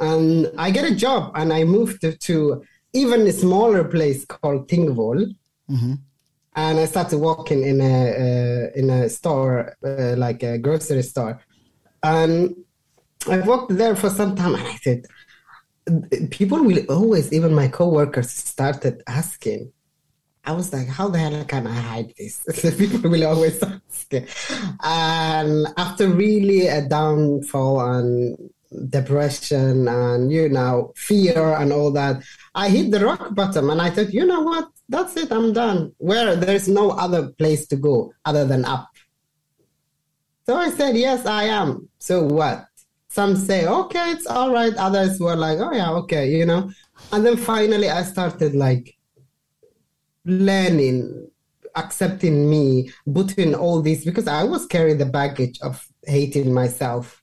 [0.02, 4.68] and I get a job and I moved to, to even a smaller place called
[4.68, 5.34] Tingvoll.
[5.70, 5.94] Mm-hmm.
[6.54, 11.40] And I started working in a uh, in a store, uh, like a grocery store.
[12.02, 12.56] And
[13.30, 15.06] I worked there for some time and I said,
[16.30, 19.72] people will always, even my coworkers started asking.
[20.44, 22.42] I was like, how the hell can I hide this?
[22.78, 24.12] people will always ask.
[24.82, 28.50] And after really a downfall and
[28.88, 32.22] depression and you know fear and all that
[32.54, 35.92] i hit the rock bottom and i thought you know what that's it i'm done
[35.98, 38.88] where there's no other place to go other than up
[40.46, 42.66] so i said yes i am so what
[43.12, 46.70] some say okay it's all right others were like oh yeah okay you know
[47.12, 48.96] and then finally i started like
[50.24, 51.28] learning,
[51.74, 57.20] accepting me, putting all this because I was carrying the baggage of hating myself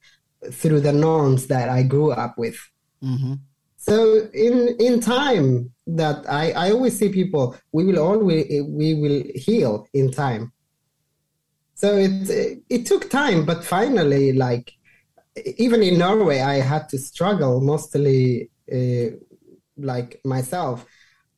[0.52, 2.58] through the norms that I grew up with.
[3.04, 3.34] Mm-hmm.
[3.78, 9.24] So in in time that I, I always see people we will always we will
[9.36, 10.52] heal in time.
[11.76, 14.74] So it it took time, but finally, like
[15.58, 19.16] even in Norway, I had to struggle mostly uh,
[19.78, 20.86] like myself,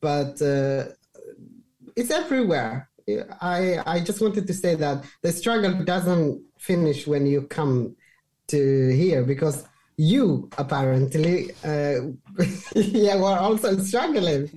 [0.00, 0.84] but uh,
[1.96, 2.88] it's everywhere.
[3.40, 7.96] I I just wanted to say that the struggle doesn't finish when you come
[8.48, 9.64] to here because
[9.96, 12.00] you apparently uh,
[12.74, 14.50] yeah were also struggling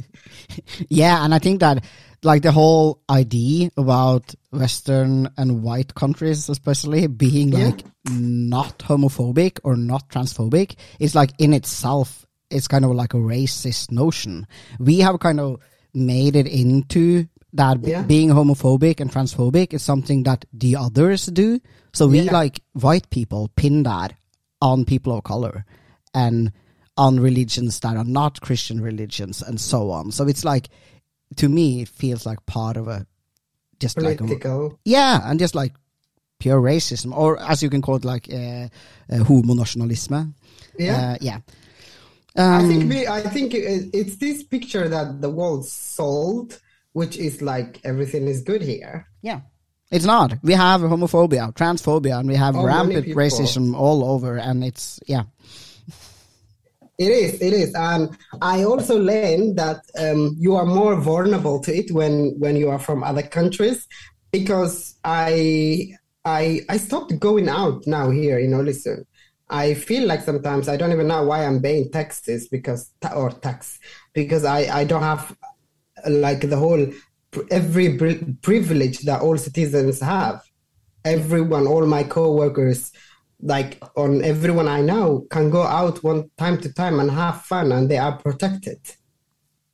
[0.89, 1.83] yeah and i think that
[2.25, 7.65] like the whole idea about western and white countries especially being Yeah.
[7.67, 13.17] like not homophobic or not transphobic is like in itself it's kind of like a
[13.17, 14.47] racist notion
[14.79, 15.59] we have kind of
[15.93, 18.01] made it into that b- Yeah.
[18.03, 21.59] being homophobic and transphobic is something that the others do
[21.93, 22.31] so we Yeah.
[22.33, 24.13] like white people pin that
[24.61, 25.65] on people of color
[26.13, 26.51] and
[26.97, 30.11] on religions that are not Christian religions and so on.
[30.11, 30.69] So it's like,
[31.35, 33.05] to me, it feels like part of a
[33.79, 34.25] just like a,
[34.85, 35.73] yeah, and just like
[36.39, 38.67] pure racism, or as you can call it, like uh,
[39.09, 40.33] uh, homonationalism.
[40.77, 41.39] yeah Uh, yeah.
[42.37, 46.59] I Um, think we, I think it- it's this picture that the world sold,
[46.93, 49.07] which is like everything is good here.
[49.21, 49.41] yeah.
[49.91, 50.33] It's not.
[50.43, 55.23] We have homophobia, transphobia, and we have Oh, rampant racism all over, and it's yeah,
[56.97, 61.75] It is, it is, and I also learned that um, you are more vulnerable to
[61.75, 63.85] it when when you are from other countries,
[64.31, 65.91] because I
[66.23, 69.05] I I stopped going out now here in Ålesund.
[69.49, 73.77] I feel like sometimes I don't even know why I'm paying taxes because or tax
[74.13, 75.35] because I I don't have
[76.07, 76.87] like the whole
[77.51, 77.97] every
[78.41, 80.41] privilege that all citizens have.
[81.03, 82.91] Everyone, all my co-workers,
[83.41, 87.71] like on everyone I know, can go out one time to time and have fun,
[87.71, 88.79] and they are protected.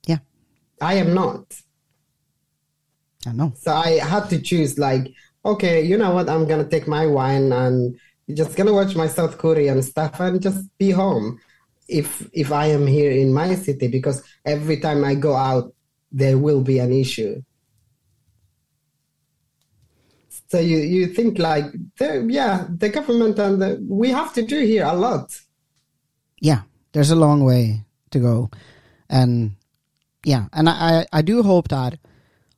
[0.08, 0.20] yeah.
[0.82, 1.44] I am not.
[3.28, 3.54] I know.
[3.56, 5.14] So I had to choose like,
[5.46, 6.30] okay, you know what?
[6.30, 8.00] I'm gonna take my wine and
[8.34, 11.40] just gonna watch my South Korean stuff and just be home.
[11.88, 15.74] If if I am here in my city, because every time I go out,
[16.12, 17.42] there will be an issue.
[20.52, 21.64] So you you think like,
[21.98, 25.32] yeah, the government and the, we have to do here a lot.
[26.42, 28.52] yeah, there's a long way to go,
[29.10, 29.56] and
[30.26, 32.00] yeah, and I I, do hope that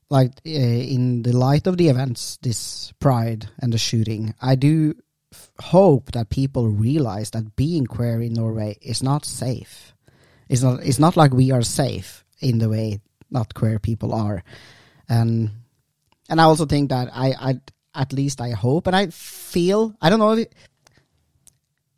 [0.10, 4.95] like uh, in the light of the events, this pride and the shooting, I do
[5.32, 9.93] f- hope that people realize that being queer in Norway is not safe.
[10.49, 10.82] It's not.
[10.84, 14.43] It's not like we are safe in the way not queer people are,
[15.08, 15.51] and
[16.27, 17.60] and I also think that I I
[17.95, 20.47] at least I hope and I feel I don't know if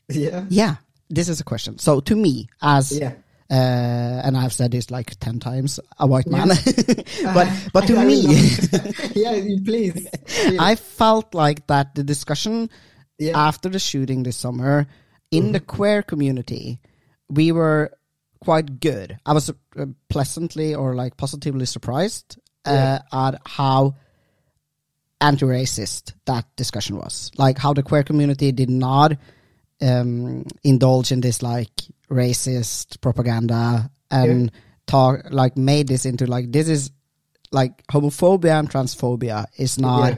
[0.09, 0.75] Yeah, yeah,
[1.09, 1.77] this is a question.
[1.79, 3.13] So to me, as yeah.
[3.49, 6.49] uh, and I've said this like ten times, a white man,
[7.33, 8.21] but but to me,
[9.15, 10.07] yeah, please.
[10.59, 12.69] I felt like that the discussion
[13.17, 13.47] Yeah.
[13.47, 14.85] after the shooting this summer
[15.31, 16.79] in the queer community,
[17.29, 17.89] we were
[18.43, 19.17] quite good.
[19.25, 23.95] I was uh, pleasantly or like positively surprised uh, at how
[25.25, 27.31] anti-racist that discussion was.
[27.37, 29.13] Like how the queer community did not
[29.81, 31.71] um, indulge in this like
[32.09, 34.51] racist propaganda and
[34.85, 36.91] talk like made this into like this is
[37.51, 40.17] like homophobia and transphobia is not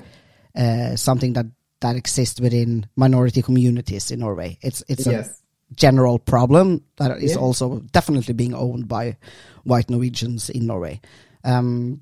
[0.56, 1.46] uh, something that
[1.80, 4.58] that exists within minority communities in Norway.
[4.62, 5.44] It's it's a yes.
[5.76, 7.42] general problem that is Yeah.
[7.42, 9.18] also definitely being owned by
[9.64, 11.00] white Norwegians in Norway.
[11.44, 12.02] Um,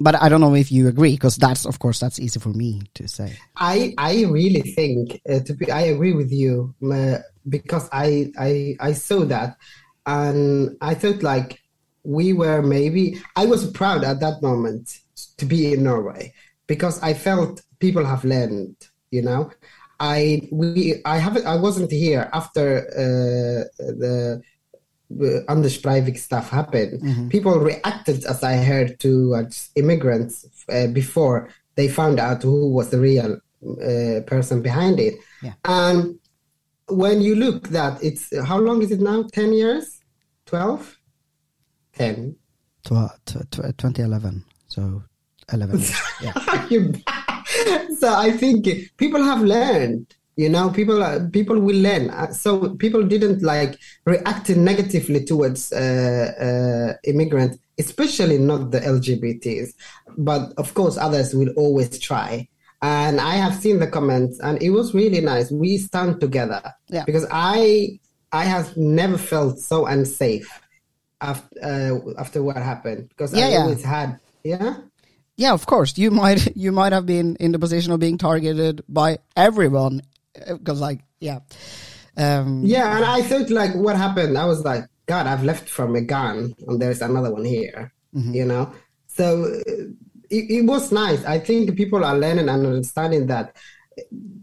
[0.00, 2.82] but I don't know if you agree, because that's of course that's easy for me
[2.94, 3.36] to say.
[3.56, 8.76] I I really think uh, to be I agree with you uh, because I I
[8.80, 9.56] I saw that
[10.06, 11.60] and I thought like
[12.02, 14.98] we were maybe I was proud at that moment
[15.38, 16.32] to be in Norway
[16.66, 18.76] because I felt people have learned
[19.10, 19.50] you know
[20.00, 24.42] I we I haven't I wasn't here after uh, the
[25.20, 27.30] uh, Anders Breivik stuff happened.
[27.30, 29.44] People reacted, as I heard, to uh,
[29.76, 35.14] immigrants uh, before they found out who was the real uh, person behind it.
[35.42, 35.54] Yeah.
[35.64, 36.18] And
[36.88, 39.24] when you look that it's how long is it now?
[39.32, 40.00] Ten years?
[40.46, 40.98] Twelve?
[41.94, 42.36] Ten?
[42.84, 45.02] Tw- tw- tw- 2011, so
[45.52, 45.92] 11 years.
[46.20, 46.32] Yeah.
[47.98, 48.66] So I think
[48.98, 52.10] people have learned you know people are, people will learn.
[52.10, 59.70] Uh, so people didn't like react negatively towards uh, uh, immigrant especially not the lgbts
[60.16, 62.46] but of course others will always try.
[62.82, 65.50] And i have seen the comments and it was really nice.
[65.50, 66.62] We stand together.
[66.88, 67.04] Yeah.
[67.04, 67.98] because i
[68.32, 70.48] i have never felt so unsafe
[71.20, 73.08] after uh, after what happened.
[73.08, 73.58] Because Yeah, i yeah.
[73.62, 74.74] always had yeah?
[75.36, 78.84] Yeah, of course, you might you might have been in the position of being targeted
[78.88, 80.02] by everyone
[80.34, 81.40] because, like, yeah,
[82.16, 84.36] um, Yeah, and I thought like what happened.
[84.38, 87.92] I was like, God, I've left from a gun, and there's another one here.
[88.12, 88.72] You know,
[89.08, 89.84] so uh,
[90.30, 91.24] it, it was nice.
[91.24, 93.56] I think people are learning and understanding that.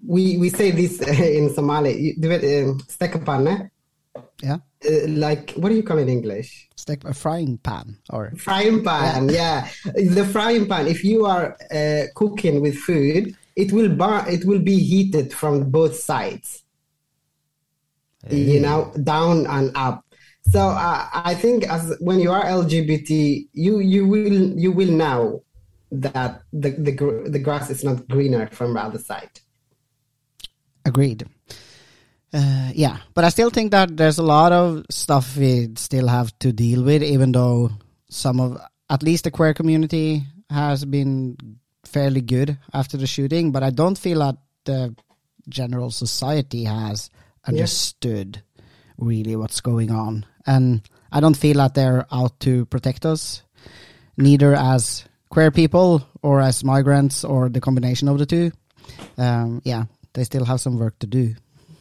[0.06, 1.00] We we say this
[1.38, 2.16] in Somali.
[2.20, 2.74] Du vet, eh,
[4.42, 6.68] yeah, Uh, like what do you call it in English?
[6.74, 9.30] it's like a frying pan or Frying pan.
[9.30, 10.88] Yeah, the frying pan.
[10.88, 14.26] If you are uh, cooking with food, it will burn.
[14.28, 16.64] It will be heated from both sides.
[18.30, 20.06] you know down and up
[20.48, 25.42] so uh, i think as when you are lgbt you you will you will know
[25.92, 29.40] that the the, gr- the grass is not greener from the other side
[30.86, 31.26] Agreed.
[32.34, 36.38] Uh, yeah, but I still think that there's a lot of stuff we still have
[36.40, 37.70] to deal with, even though
[38.10, 38.58] some of,
[38.90, 41.38] at least the queer community has been
[41.92, 44.96] fairly good after the shooting, but I don't feel that the
[45.50, 47.10] general society has
[47.46, 48.42] understood
[48.98, 50.26] really what's going on.
[50.46, 50.82] And
[51.12, 53.44] I don't feel that they're out to protect us,
[54.18, 58.52] neither as queer people or as migrants or the combination of the two.
[59.18, 61.36] Um, yeah, they still have some work to do.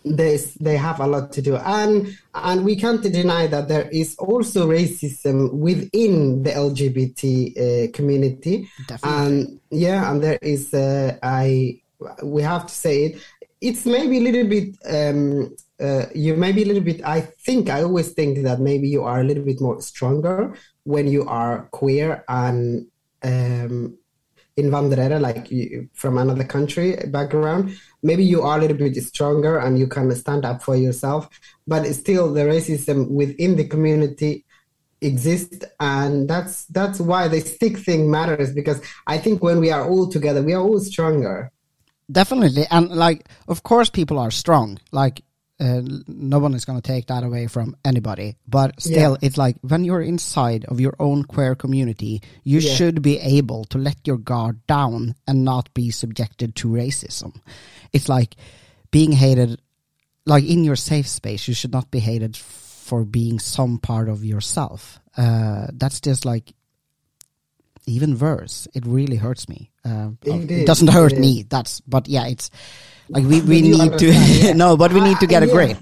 [0.05, 1.57] There's, they have a lot to do.
[1.57, 7.23] And and we can't deny that there is also racism within the lgbt
[7.57, 8.69] uh, community.
[8.87, 9.27] Definitely.
[9.27, 11.81] and yeah and there is uh, i
[12.23, 13.23] we have to say it
[13.61, 17.83] it's maybe a little bit um uh, you maybe a little bit i think i
[17.83, 22.25] always think that maybe you are a little bit more stronger when you are queer
[22.29, 22.87] and
[23.23, 23.97] um
[24.57, 29.79] invandrare like you, from another country background maybe you are a little bit stronger and
[29.79, 31.29] you can stand up for yourself
[31.67, 34.45] but still the racism within the community
[35.01, 39.89] exist and that's that's why the stick thing matters because i think when we are
[39.89, 41.51] all together we are all stronger
[42.11, 44.79] Definitely, and like, of course, people are strong.
[44.91, 45.23] Like,
[45.61, 48.37] uh, no one is going to take that away from anybody.
[48.49, 52.75] But still, it's like when you're inside of your own queer community, you Yeah.
[52.75, 57.41] should be able to let your guard down and not be subjected to racism.
[57.93, 58.37] It's like
[58.91, 59.61] being hated,
[60.25, 64.25] like in your safe space, you should not be hated for being some part of
[64.25, 64.99] yourself.
[65.17, 66.55] Uh, that's just like
[67.87, 68.67] even worse.
[68.75, 69.71] It really hurts me.
[69.85, 71.45] Uh, It doesn't hurt it me.
[71.49, 72.51] That's but yeah, it's
[73.11, 74.53] like we, we need to yeah.
[74.53, 75.53] no, but we need to get a Yeah.
[75.55, 75.79] grip.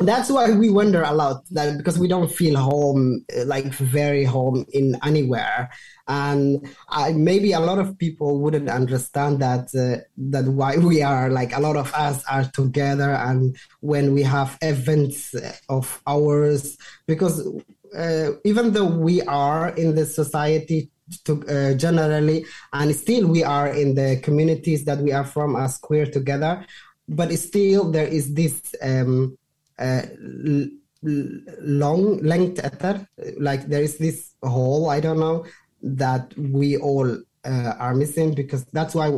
[0.00, 3.66] that's why we wonder a lot that because we don't feel home uh, like
[3.98, 5.70] very home in anywhere
[6.06, 10.02] and I, maybe a lot of people wouldn't understand that uh,
[10.34, 14.56] that why we are like a lot of us are together and when we have
[14.62, 15.34] events
[15.68, 16.76] of ours
[17.06, 17.36] because
[17.96, 20.90] uh, even though we are in the society
[21.24, 25.78] to, uh, generally and still we are in the communities that we are from as
[25.78, 26.64] queer together.
[27.08, 29.38] But still there is this um,
[29.78, 30.02] uh,
[31.02, 33.06] long length ether.
[33.38, 35.44] Like there is this hole i don't know
[35.82, 37.08] that we all
[37.44, 39.10] uh, are missing because that's why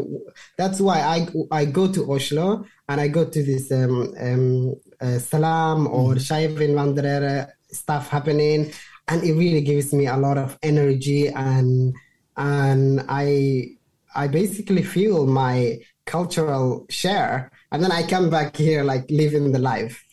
[0.57, 5.19] that's why i i go to oslo and i go to this um, um, uh,
[5.19, 8.73] salam or Shaiv Invandrare stuff happening
[9.11, 11.95] and it really gives me a lot of energy and
[12.37, 13.67] and i
[14.15, 19.59] i basically feel my cultural share and then i come back here like living the
[19.59, 20.05] life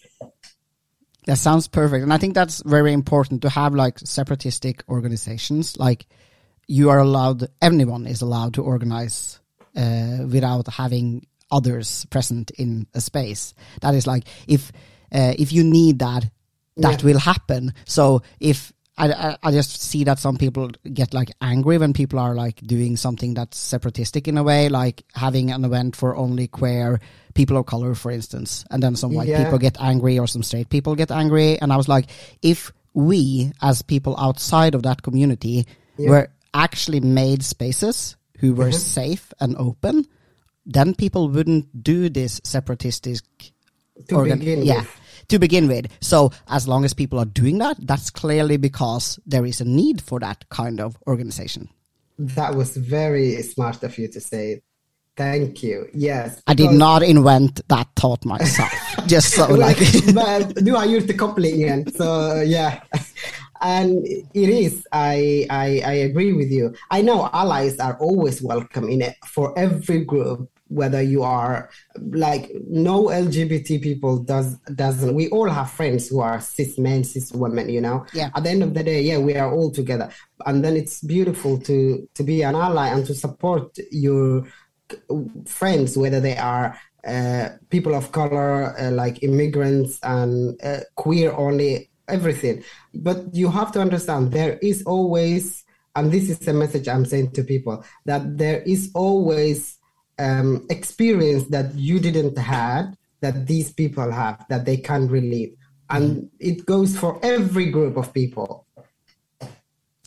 [1.25, 2.03] That sounds perfect.
[2.03, 5.75] And I think that's very important to have like separatistic organizations.
[5.77, 6.07] Like
[6.67, 9.41] you are allowed, anyone is allowed to organize
[9.75, 13.53] uh, without having others present in a space.
[13.81, 14.71] That is like if
[15.11, 16.23] uh, if you need that,
[16.77, 17.05] that Yeah.
[17.07, 17.73] will happen.
[17.85, 22.17] So if I, I, I just see that some people get like angry when people
[22.19, 26.47] are like doing something that's separatistic in a way, like having an event for only
[26.47, 26.99] queer
[27.35, 29.43] people of color, for instance, and then some white Yeah.
[29.43, 31.61] people get angry or some straight people get angry.
[31.61, 32.09] And I was like,
[32.41, 35.67] if we as people outside of that community
[35.97, 36.09] Yeah.
[36.09, 38.79] were actually made spaces who were mm-hmm.
[39.01, 40.05] safe and open,
[40.65, 43.21] then people wouldn't do this separatistic
[44.09, 45.01] to organ- begin yeah with.
[45.30, 49.45] To begin with so as long as people are doing that that's clearly because there
[49.45, 51.69] is a need for that kind of organization
[52.19, 54.61] That was very smart of you to say.
[55.15, 55.88] Thank you.
[55.93, 56.41] Yes.
[56.47, 58.71] I did not invent that thought myself.
[59.07, 59.80] Just so like
[60.13, 61.91] men, du har gjort det kopplingen.
[61.91, 62.82] So yeah.
[63.61, 64.86] And it is.
[64.91, 66.75] I, I I agree with you.
[66.91, 72.51] I know allies are always welcome in it for every group, whether you are like
[72.68, 75.13] no LGBT people does doesn't.
[75.13, 77.70] We all have friends who are cis men, cis women.
[77.70, 78.05] You know.
[78.13, 78.30] Yeah.
[78.36, 80.09] At the end of the day, yeah, we are all together,
[80.45, 84.47] and then it's beautiful to to be an ally and to support your
[85.45, 91.89] friends, whether they are uh, people of color, uh, like immigrants and uh, queer only,
[92.07, 92.63] everything.
[92.93, 95.63] But you have to understand there is always,
[95.95, 99.76] and this is a message I'm saying to people, that there is always
[100.20, 105.57] um, experience that you didn't have that these people have that they can relate.
[105.89, 108.65] And it goes for every group of people.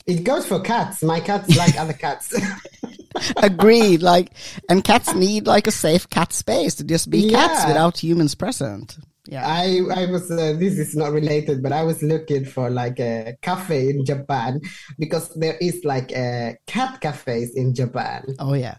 [0.06, 1.02] It goes for cats.
[1.02, 2.34] My cats like other cats.
[3.36, 4.02] agreed.
[4.02, 4.32] Like,
[4.68, 8.98] and cats need like a safe cat space to just be cats without humans present.
[9.26, 9.46] Yeah.
[9.46, 13.36] I I was uh, this is not related, but I was looking for like a
[13.42, 14.60] cafe in Japan
[14.98, 18.24] because there is like a cat cafes in Japan.
[18.38, 18.78] Oh yeah.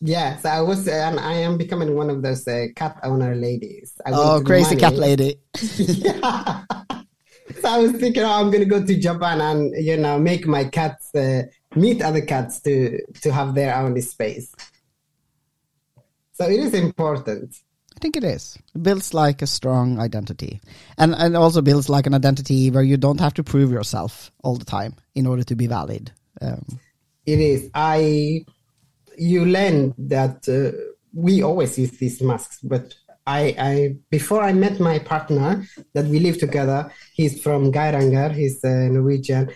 [0.00, 3.94] Yeah, so I was and I am becoming one of those uh, cat owner ladies.
[4.06, 4.80] I Oh, crazy money.
[4.80, 5.36] cat lady.
[5.86, 6.64] yeah.
[7.62, 10.64] So I was thinking, oh, I'm gonna go to Japan and you know make my
[10.64, 11.42] cats uh,
[11.74, 14.54] meet other cats to to have their own space.
[16.32, 17.56] So it is important.
[17.96, 18.56] I think it is.
[18.74, 20.60] It builds like a strong identity.
[20.98, 24.56] And and also builds like an identity where you don't have to prove yourself all
[24.56, 26.12] the time in order to be valid.
[26.40, 26.64] Um,
[27.26, 27.70] It is.
[27.74, 28.44] I
[29.18, 30.76] you learn that uh,
[31.12, 32.94] we always use these masks, but
[33.26, 36.90] I, I before I met my partner that we live together.
[37.14, 38.34] He's from Geiranger.
[38.34, 39.50] He's uh, Norwegian.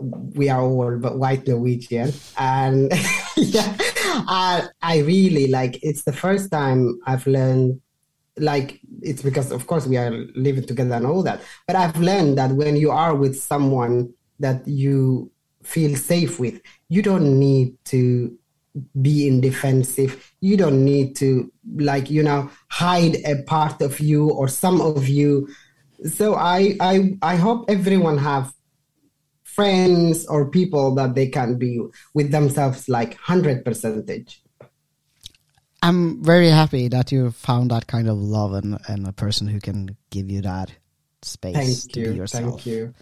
[0.00, 2.90] We are all but white Norwegian, and
[3.36, 5.78] yeah, I, I really like.
[5.82, 7.80] It's the first time I've learned
[8.38, 12.38] like it's because of course we are living together and all that but i've learned
[12.38, 14.10] that when you are with someone
[14.40, 15.30] that you
[15.62, 16.58] feel safe with
[16.88, 18.34] you don't need to
[19.00, 24.30] be in defensive you don't need to like you know hide a part of you
[24.30, 25.46] or some of you
[26.06, 28.52] so i i i hope everyone have
[29.44, 31.78] friends or people that they can be
[32.14, 34.42] with themselves like 100 percentage
[35.84, 39.58] I'm very happy that you found that kind of love and, and a person who
[39.58, 40.70] can give you that
[41.22, 42.10] space Thank to you.
[42.10, 42.44] be yourself.
[42.44, 42.94] Thank you.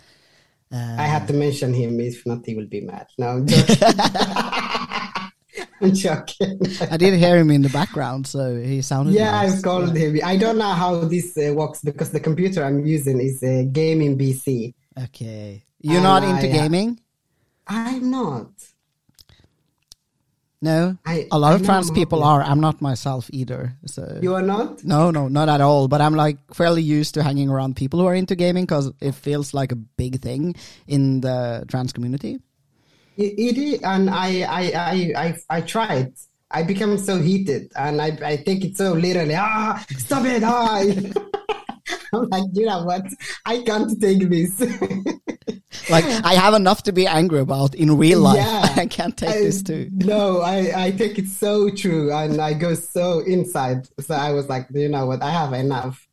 [0.73, 2.01] Uh, I had to mention him.
[2.01, 3.07] If not, he will be mad.
[3.19, 3.45] No,
[5.81, 6.61] I'm joking.
[6.91, 9.15] I did hear him in the background, so he sounded.
[9.15, 9.57] yeah, nice.
[9.57, 10.19] I've called him.
[10.25, 14.19] I don't know how this uh, works because the computer I'm using is a gaming
[14.19, 14.75] PC.
[15.05, 17.01] Okay, you're not into I, uh, gaming.
[17.67, 18.51] I'm not.
[20.63, 22.43] No, I- a lot I of trans people are.
[22.43, 23.77] I'm not myself either.
[23.87, 24.85] So You are not.
[24.85, 25.89] no, no, not at all.
[25.89, 29.15] But I'm like fairly used to hanging around people who are into gaming because it
[29.15, 30.55] feels like a big thing
[30.87, 32.41] in the trans community.
[33.21, 36.13] It, it is, and I, I, I, I, I tried.
[36.51, 39.35] I become so heated, and I, I take it so literally.
[39.37, 40.43] Ah, stop it!
[40.43, 40.81] Ah.
[42.15, 43.05] I'm like, you know what?
[43.45, 44.61] I can't take this.
[45.89, 48.37] Like I have enough to be angry about in real life.
[48.37, 48.75] Yeah.
[48.77, 49.89] I can't take I- this too.
[49.93, 53.89] No, I, I take it so true and I go so inside.
[54.01, 55.23] So I was like, you know what?
[55.23, 56.07] I have enough.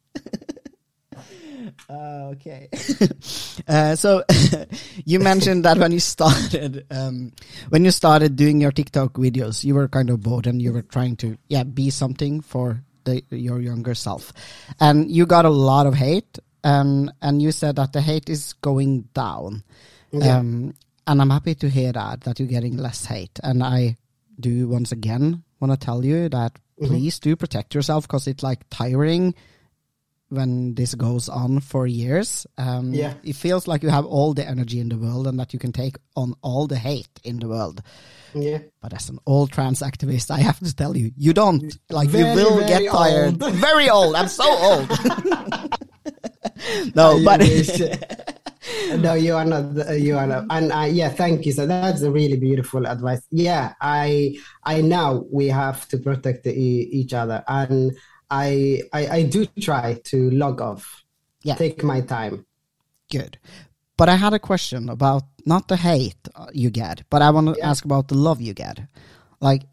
[1.90, 2.70] Uh, okay.
[3.68, 4.24] uh, so
[5.06, 7.32] you mentioned that when you started, um,
[7.70, 10.82] when you started doing your TikTok videos, you were kind of bored and you were
[10.82, 14.34] trying to, yeah, be something for the, your younger self,
[14.80, 16.40] and you got a lot of hate.
[16.64, 19.64] And and you said that the hate is going down.
[20.12, 20.38] Yeah.
[20.38, 20.74] Um,
[21.06, 23.40] and I'm happy to hear that that you're getting less hate.
[23.42, 23.96] And I
[24.40, 28.60] do once again want to tell you that please do protect yourself because it's like
[28.70, 29.34] tiring
[30.30, 32.46] when this goes on for years.
[32.58, 33.14] Um, Yeah.
[33.24, 35.72] It feels like you have all the energy in the world and that you can
[35.72, 37.82] take on all the hate in the world.
[38.36, 38.60] Yeah.
[38.82, 41.78] But as an old trans activist, I have to tell you, you don't.
[41.90, 43.42] Like, Very, you will get tired.
[43.42, 43.54] old.
[43.56, 44.16] Very old.
[44.16, 44.90] I'm so old.
[46.96, 47.42] no, but.
[48.98, 50.00] no, you are not.
[50.00, 50.46] You are not.
[50.50, 51.54] And uh, yeah, thank you.
[51.54, 53.22] So that's a really beautiful advice.
[53.32, 57.94] Yeah, I I know we have to protect e- each other, and
[58.30, 61.04] I, I I do try to log off.
[61.44, 61.56] Yeah.
[61.56, 62.46] Take my time.
[63.10, 63.38] Good.
[63.98, 66.18] But I had a question about not the hate
[66.54, 67.70] you get, but I want to Yeah.
[67.70, 68.80] ask about the love you get.
[69.40, 69.64] Like,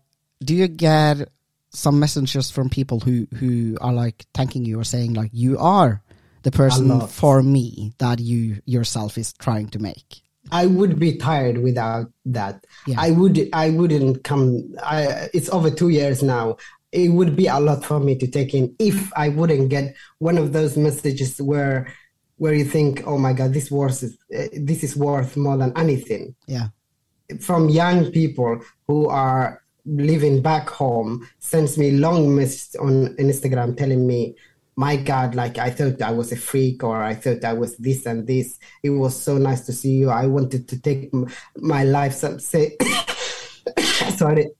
[0.43, 1.29] do you get
[1.71, 6.03] some messages from people who who are like thanking you or saying like you are
[6.43, 10.23] the person for me that you yourself is trying to make?
[10.53, 12.65] I would be tired without that.
[12.87, 13.01] Yeah.
[13.01, 16.57] I would I wouldn't come I it's over 2 years now.
[16.95, 20.39] It would be a lot for me to take in if I wouldn't get one
[20.39, 21.93] of those messages where
[22.37, 25.73] where you think, "Oh my god, this worth is, uh, this is worth more than
[25.77, 26.69] anything." Yeah.
[27.41, 34.07] From young people who are living back home sends me long messages on Instagram telling
[34.07, 34.35] me
[34.77, 38.07] my God, like I thought I was a freak or I thought I was this
[38.07, 38.59] and this.
[38.83, 40.11] It was so nice to see you.
[40.11, 42.15] I wanted to take m- my life.
[42.15, 42.77] some say,
[44.17, 44.51] sorry.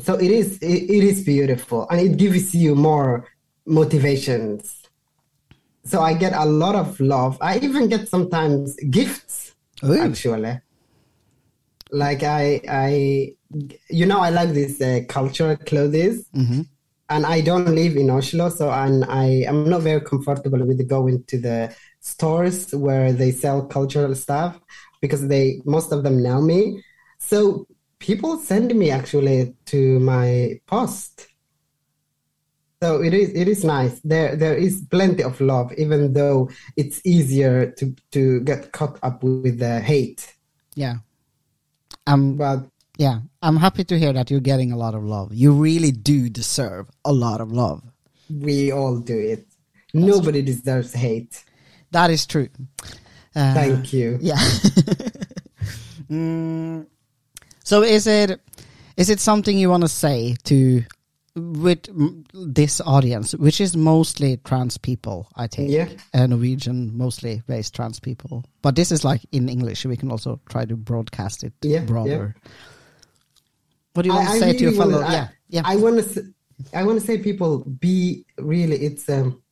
[0.00, 3.26] So it is, it, it is beautiful and it gives you more
[3.66, 4.82] motivations.
[5.84, 7.38] So I get a lot of love.
[7.40, 10.00] I even get sometimes gifts Ooh.
[10.00, 10.60] actually.
[11.90, 13.32] Like I, I,
[13.88, 16.62] you know, I like these uh, cultural clothes hmm
[17.10, 21.24] and I don't live in Oslo, so and I am not very comfortable with going
[21.24, 24.60] to the stores where they sell cultural stuff
[25.00, 26.82] because they most of them know me.
[27.18, 27.66] So
[27.98, 31.26] people send me actually to my post.
[32.82, 33.98] So it is it is nice.
[34.04, 39.22] There there is plenty of love, even though it's easier to to get caught up
[39.24, 40.34] with the hate.
[40.74, 40.96] Yeah.
[42.06, 42.36] Um.
[42.36, 42.68] But
[42.98, 43.20] Yeah.
[43.42, 45.32] I'm happy to hear that you're getting a lot of love.
[45.34, 47.82] You really do deserve a lot of love.
[48.30, 49.46] we all do it.
[49.94, 51.44] Nobody deserves hate.
[51.92, 52.48] That is true.
[53.34, 54.18] Uh, Thank you.
[54.20, 54.38] Yeah.
[56.10, 56.86] Mm,
[57.68, 58.40] so is it
[58.96, 60.82] is it something you want to say to
[61.36, 61.82] with
[62.56, 65.88] this audience, which is mostly trans people, I think, Yeah.
[66.14, 69.84] uh, Norwegian mostly based trans people, but this is like in English.
[69.86, 72.34] We can also try to broadcast it Yeah, broader.
[73.92, 75.00] What do you want to say to your really fellow?
[75.02, 76.22] wanna- yeah, yeah, I want to.
[76.74, 78.76] I want to say, people, be really.
[78.88, 79.08] It's.
[79.08, 79.42] Um,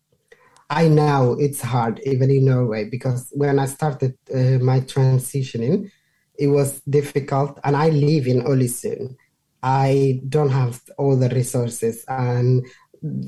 [0.71, 5.91] I know it's hard, even in Norway, because when I started uh, my transitioning,
[6.39, 9.17] it was difficult, and I live in Ålesund.
[9.63, 12.65] I don't have all the resources, and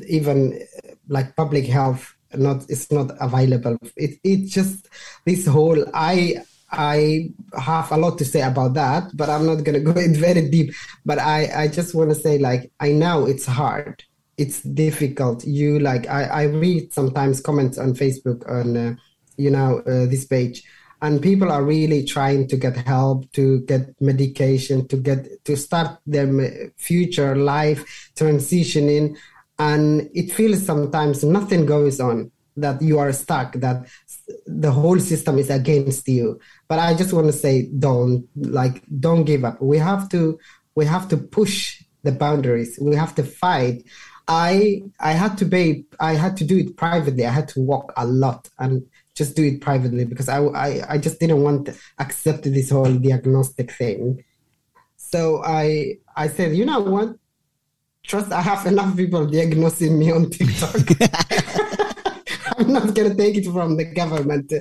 [0.07, 0.61] even
[1.09, 3.79] like public health, not it's not available.
[3.97, 4.89] It it just
[5.25, 9.81] this whole I I have a lot to say about that, but I'm not gonna
[9.93, 10.75] go in very deep.
[11.05, 14.05] But I, I just want to say, like, I know it's hard,
[14.37, 15.45] it's difficult.
[15.47, 18.95] You like, I, I read sometimes comments on Facebook on, uh,
[19.37, 20.63] you know, uh, this page,
[21.01, 25.99] and people are really trying to get help, to get medication, to get to start
[26.07, 29.17] their future life transitioning,
[29.59, 33.87] and it feels sometimes nothing goes on that you are stuck that
[34.47, 36.41] the whole system is against you.
[36.67, 39.61] But i just want to say don't like don't give up.
[39.63, 40.39] We have to
[40.75, 42.79] we have to push the boundaries.
[42.81, 43.85] We have to fight.
[44.27, 47.25] I i had to be i had to do it privately.
[47.25, 48.49] I had to walk a lot.
[48.59, 48.87] And
[49.19, 52.95] just do it privately because i i, I just didn't want to accept this whole
[52.95, 54.25] diagnostic thing
[54.97, 57.09] so i i said you know what
[58.05, 60.77] trust i have enough people diagnosing me on tiktok
[62.59, 64.53] I'm not gonna take it from the government.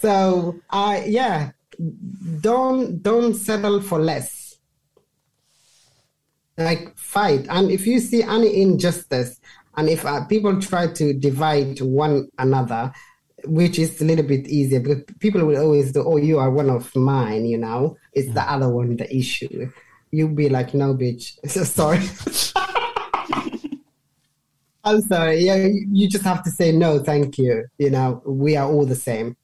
[0.00, 1.52] So I yeah,
[2.40, 4.56] don't don't settle for less.
[6.56, 9.40] Like fight, and if you see any injustice,
[9.76, 12.92] and if uh, people try to divide one another,
[13.44, 16.70] which is a little bit easier because people will always do, oh, you are one
[16.70, 18.52] of mine, you know, it's the mm.
[18.52, 19.70] other one the issue.
[20.10, 21.38] You'll be like, no, bitch.
[21.48, 22.00] So sorry.
[24.84, 25.40] I'm sorry.
[25.40, 27.66] Yeah, you just have to say no, thank you.
[27.78, 29.36] You know, we are all the same.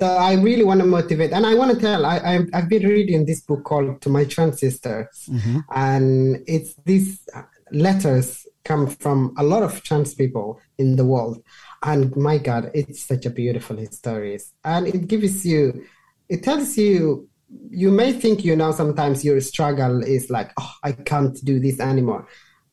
[0.00, 2.06] So I really want to motivate, and I want to tell.
[2.06, 5.58] I, I I've been reading this book called "To My Trans Sisters," mm-hmm.
[5.74, 7.20] and it's these
[7.70, 11.42] letters come from a lot of trans people in the world,
[11.82, 15.84] and my God, it's such a beautiful stories, and it gives you,
[16.28, 17.26] it tells you.
[17.68, 21.80] You may think you know sometimes your struggle is like, oh, I can't do this
[21.80, 22.28] anymore.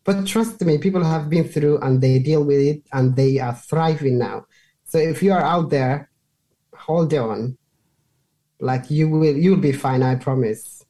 [0.08, 3.54] But trust me, people have been through and they deal with it and they are
[3.54, 4.46] thriving now.
[4.86, 6.10] So if you are out there,
[6.74, 7.58] hold on.
[8.62, 10.86] Like you will you'll be fine, I promise.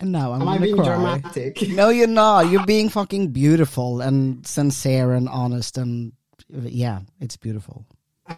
[0.00, 0.84] Now I'm Am I being cry.
[0.84, 1.62] dramatic?
[1.68, 2.50] No, you're not.
[2.50, 6.12] You're being fucking beautiful and sincere and honest and
[6.48, 7.84] yeah, it's beautiful.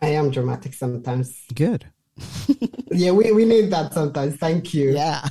[0.03, 1.45] I am dramatic sometimes.
[1.55, 1.87] Good.
[2.93, 4.35] Yeah, we, we need that sometimes.
[4.37, 4.91] Thank you.
[4.91, 5.25] Yeah.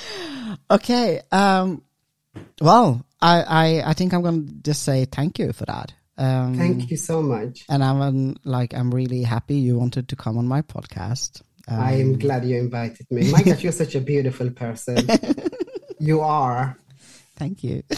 [0.70, 1.20] okay.
[1.30, 1.82] Um.
[2.58, 5.92] Well, I, I I think I'm gonna just say thank you for that.
[6.18, 7.64] Um, Thank you so much.
[7.68, 11.42] And I'm um, like I'm really happy you wanted to come on my podcast.
[11.68, 13.30] Um, I am glad you invited me.
[13.30, 15.06] My God, you're such a beautiful person.
[15.98, 16.78] You are.
[17.36, 17.82] Thank you.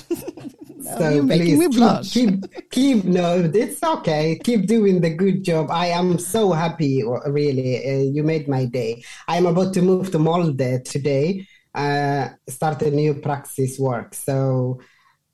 [0.96, 2.12] So you're making please me blush.
[2.12, 4.38] keep, keep, keep, no, it's okay.
[4.42, 5.70] Keep doing the good job.
[5.70, 7.84] I am so happy, really.
[7.84, 9.02] Uh, you made my day.
[9.26, 14.14] I'm about to move to Molde today, uh, start a new praxis work.
[14.14, 14.80] So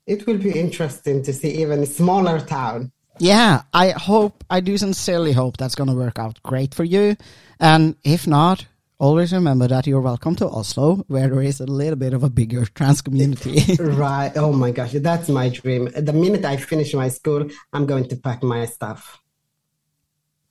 [0.05, 2.91] it will be interesting to see even a smaller town.
[3.19, 7.15] Yeah, I hope, I do sincerely hope that's going to work out great for you.
[7.59, 8.65] And if not,
[8.97, 12.29] always remember that you're welcome to Oslo, where there is a little bit of a
[12.29, 13.75] bigger trans community.
[13.79, 14.31] right.
[14.35, 15.89] Oh my gosh, that's my dream.
[15.95, 19.19] The minute I finish my school, I'm going to pack my stuff.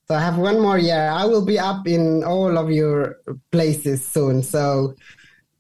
[0.06, 1.08] So I have one more year.
[1.08, 3.16] I will be up in all of your
[3.50, 4.42] places soon.
[4.42, 4.94] So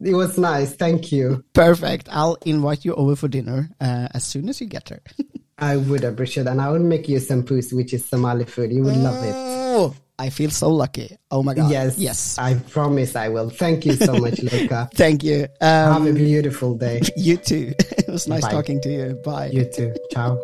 [0.00, 0.74] it was nice.
[0.74, 1.42] Thank you.
[1.54, 2.08] Perfect.
[2.10, 5.02] I'll invite you over for dinner uh, as soon as you get there.
[5.58, 8.72] I would appreciate and I will make you some puss, which is Somali food.
[8.72, 10.03] You would love it.
[10.18, 11.16] I feel so lucky.
[11.30, 11.70] Oh my god.
[11.70, 11.98] Yes.
[11.98, 12.38] Yes.
[12.38, 13.50] I promise I will.
[13.50, 14.88] Thank you so much, Luka.
[14.94, 15.48] Thank you.
[15.60, 17.00] Um, Have a beautiful day.
[17.16, 17.74] You too.
[17.98, 18.52] It was nice Bye.
[18.52, 19.14] talking to you.
[19.24, 19.50] Bye.
[19.52, 19.92] You too.
[20.12, 20.38] Ciao.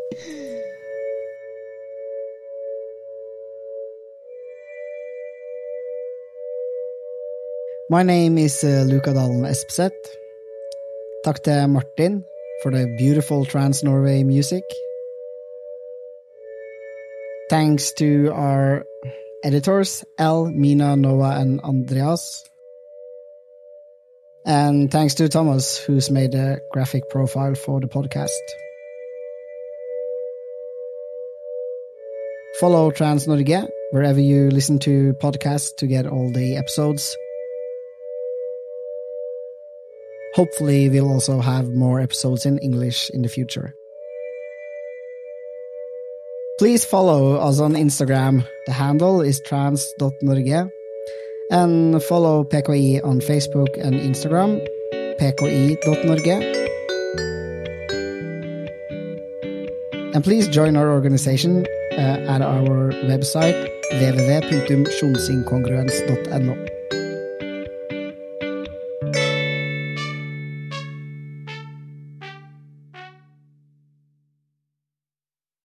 [7.89, 9.99] My name is uh, Luka Dalen Espeseth.
[11.25, 12.25] Takk til Martin
[12.63, 14.65] for the beautiful Trans Norway music.
[17.51, 18.87] Thanks to our
[19.43, 22.45] editors, El, Mina, Noah, and Andreas.
[24.45, 28.29] And thanks to Thomas, who's made a graphic profile for the podcast.
[32.59, 37.17] Follow Trans Norge wherever you listen to podcasts to get all the episodes.
[40.35, 43.75] Hopefully, we'll also have more episodes in English in the future.
[46.61, 48.47] Please follow us on Instagram.
[48.67, 50.71] The handle is trans.norge.
[51.51, 54.61] And follow PKI on Facebook and Instagram,
[55.17, 56.27] pki.norge.
[60.13, 63.57] And please join our organization uh, at our website
[63.95, 66.80] www.kjonnsinkongruens.no.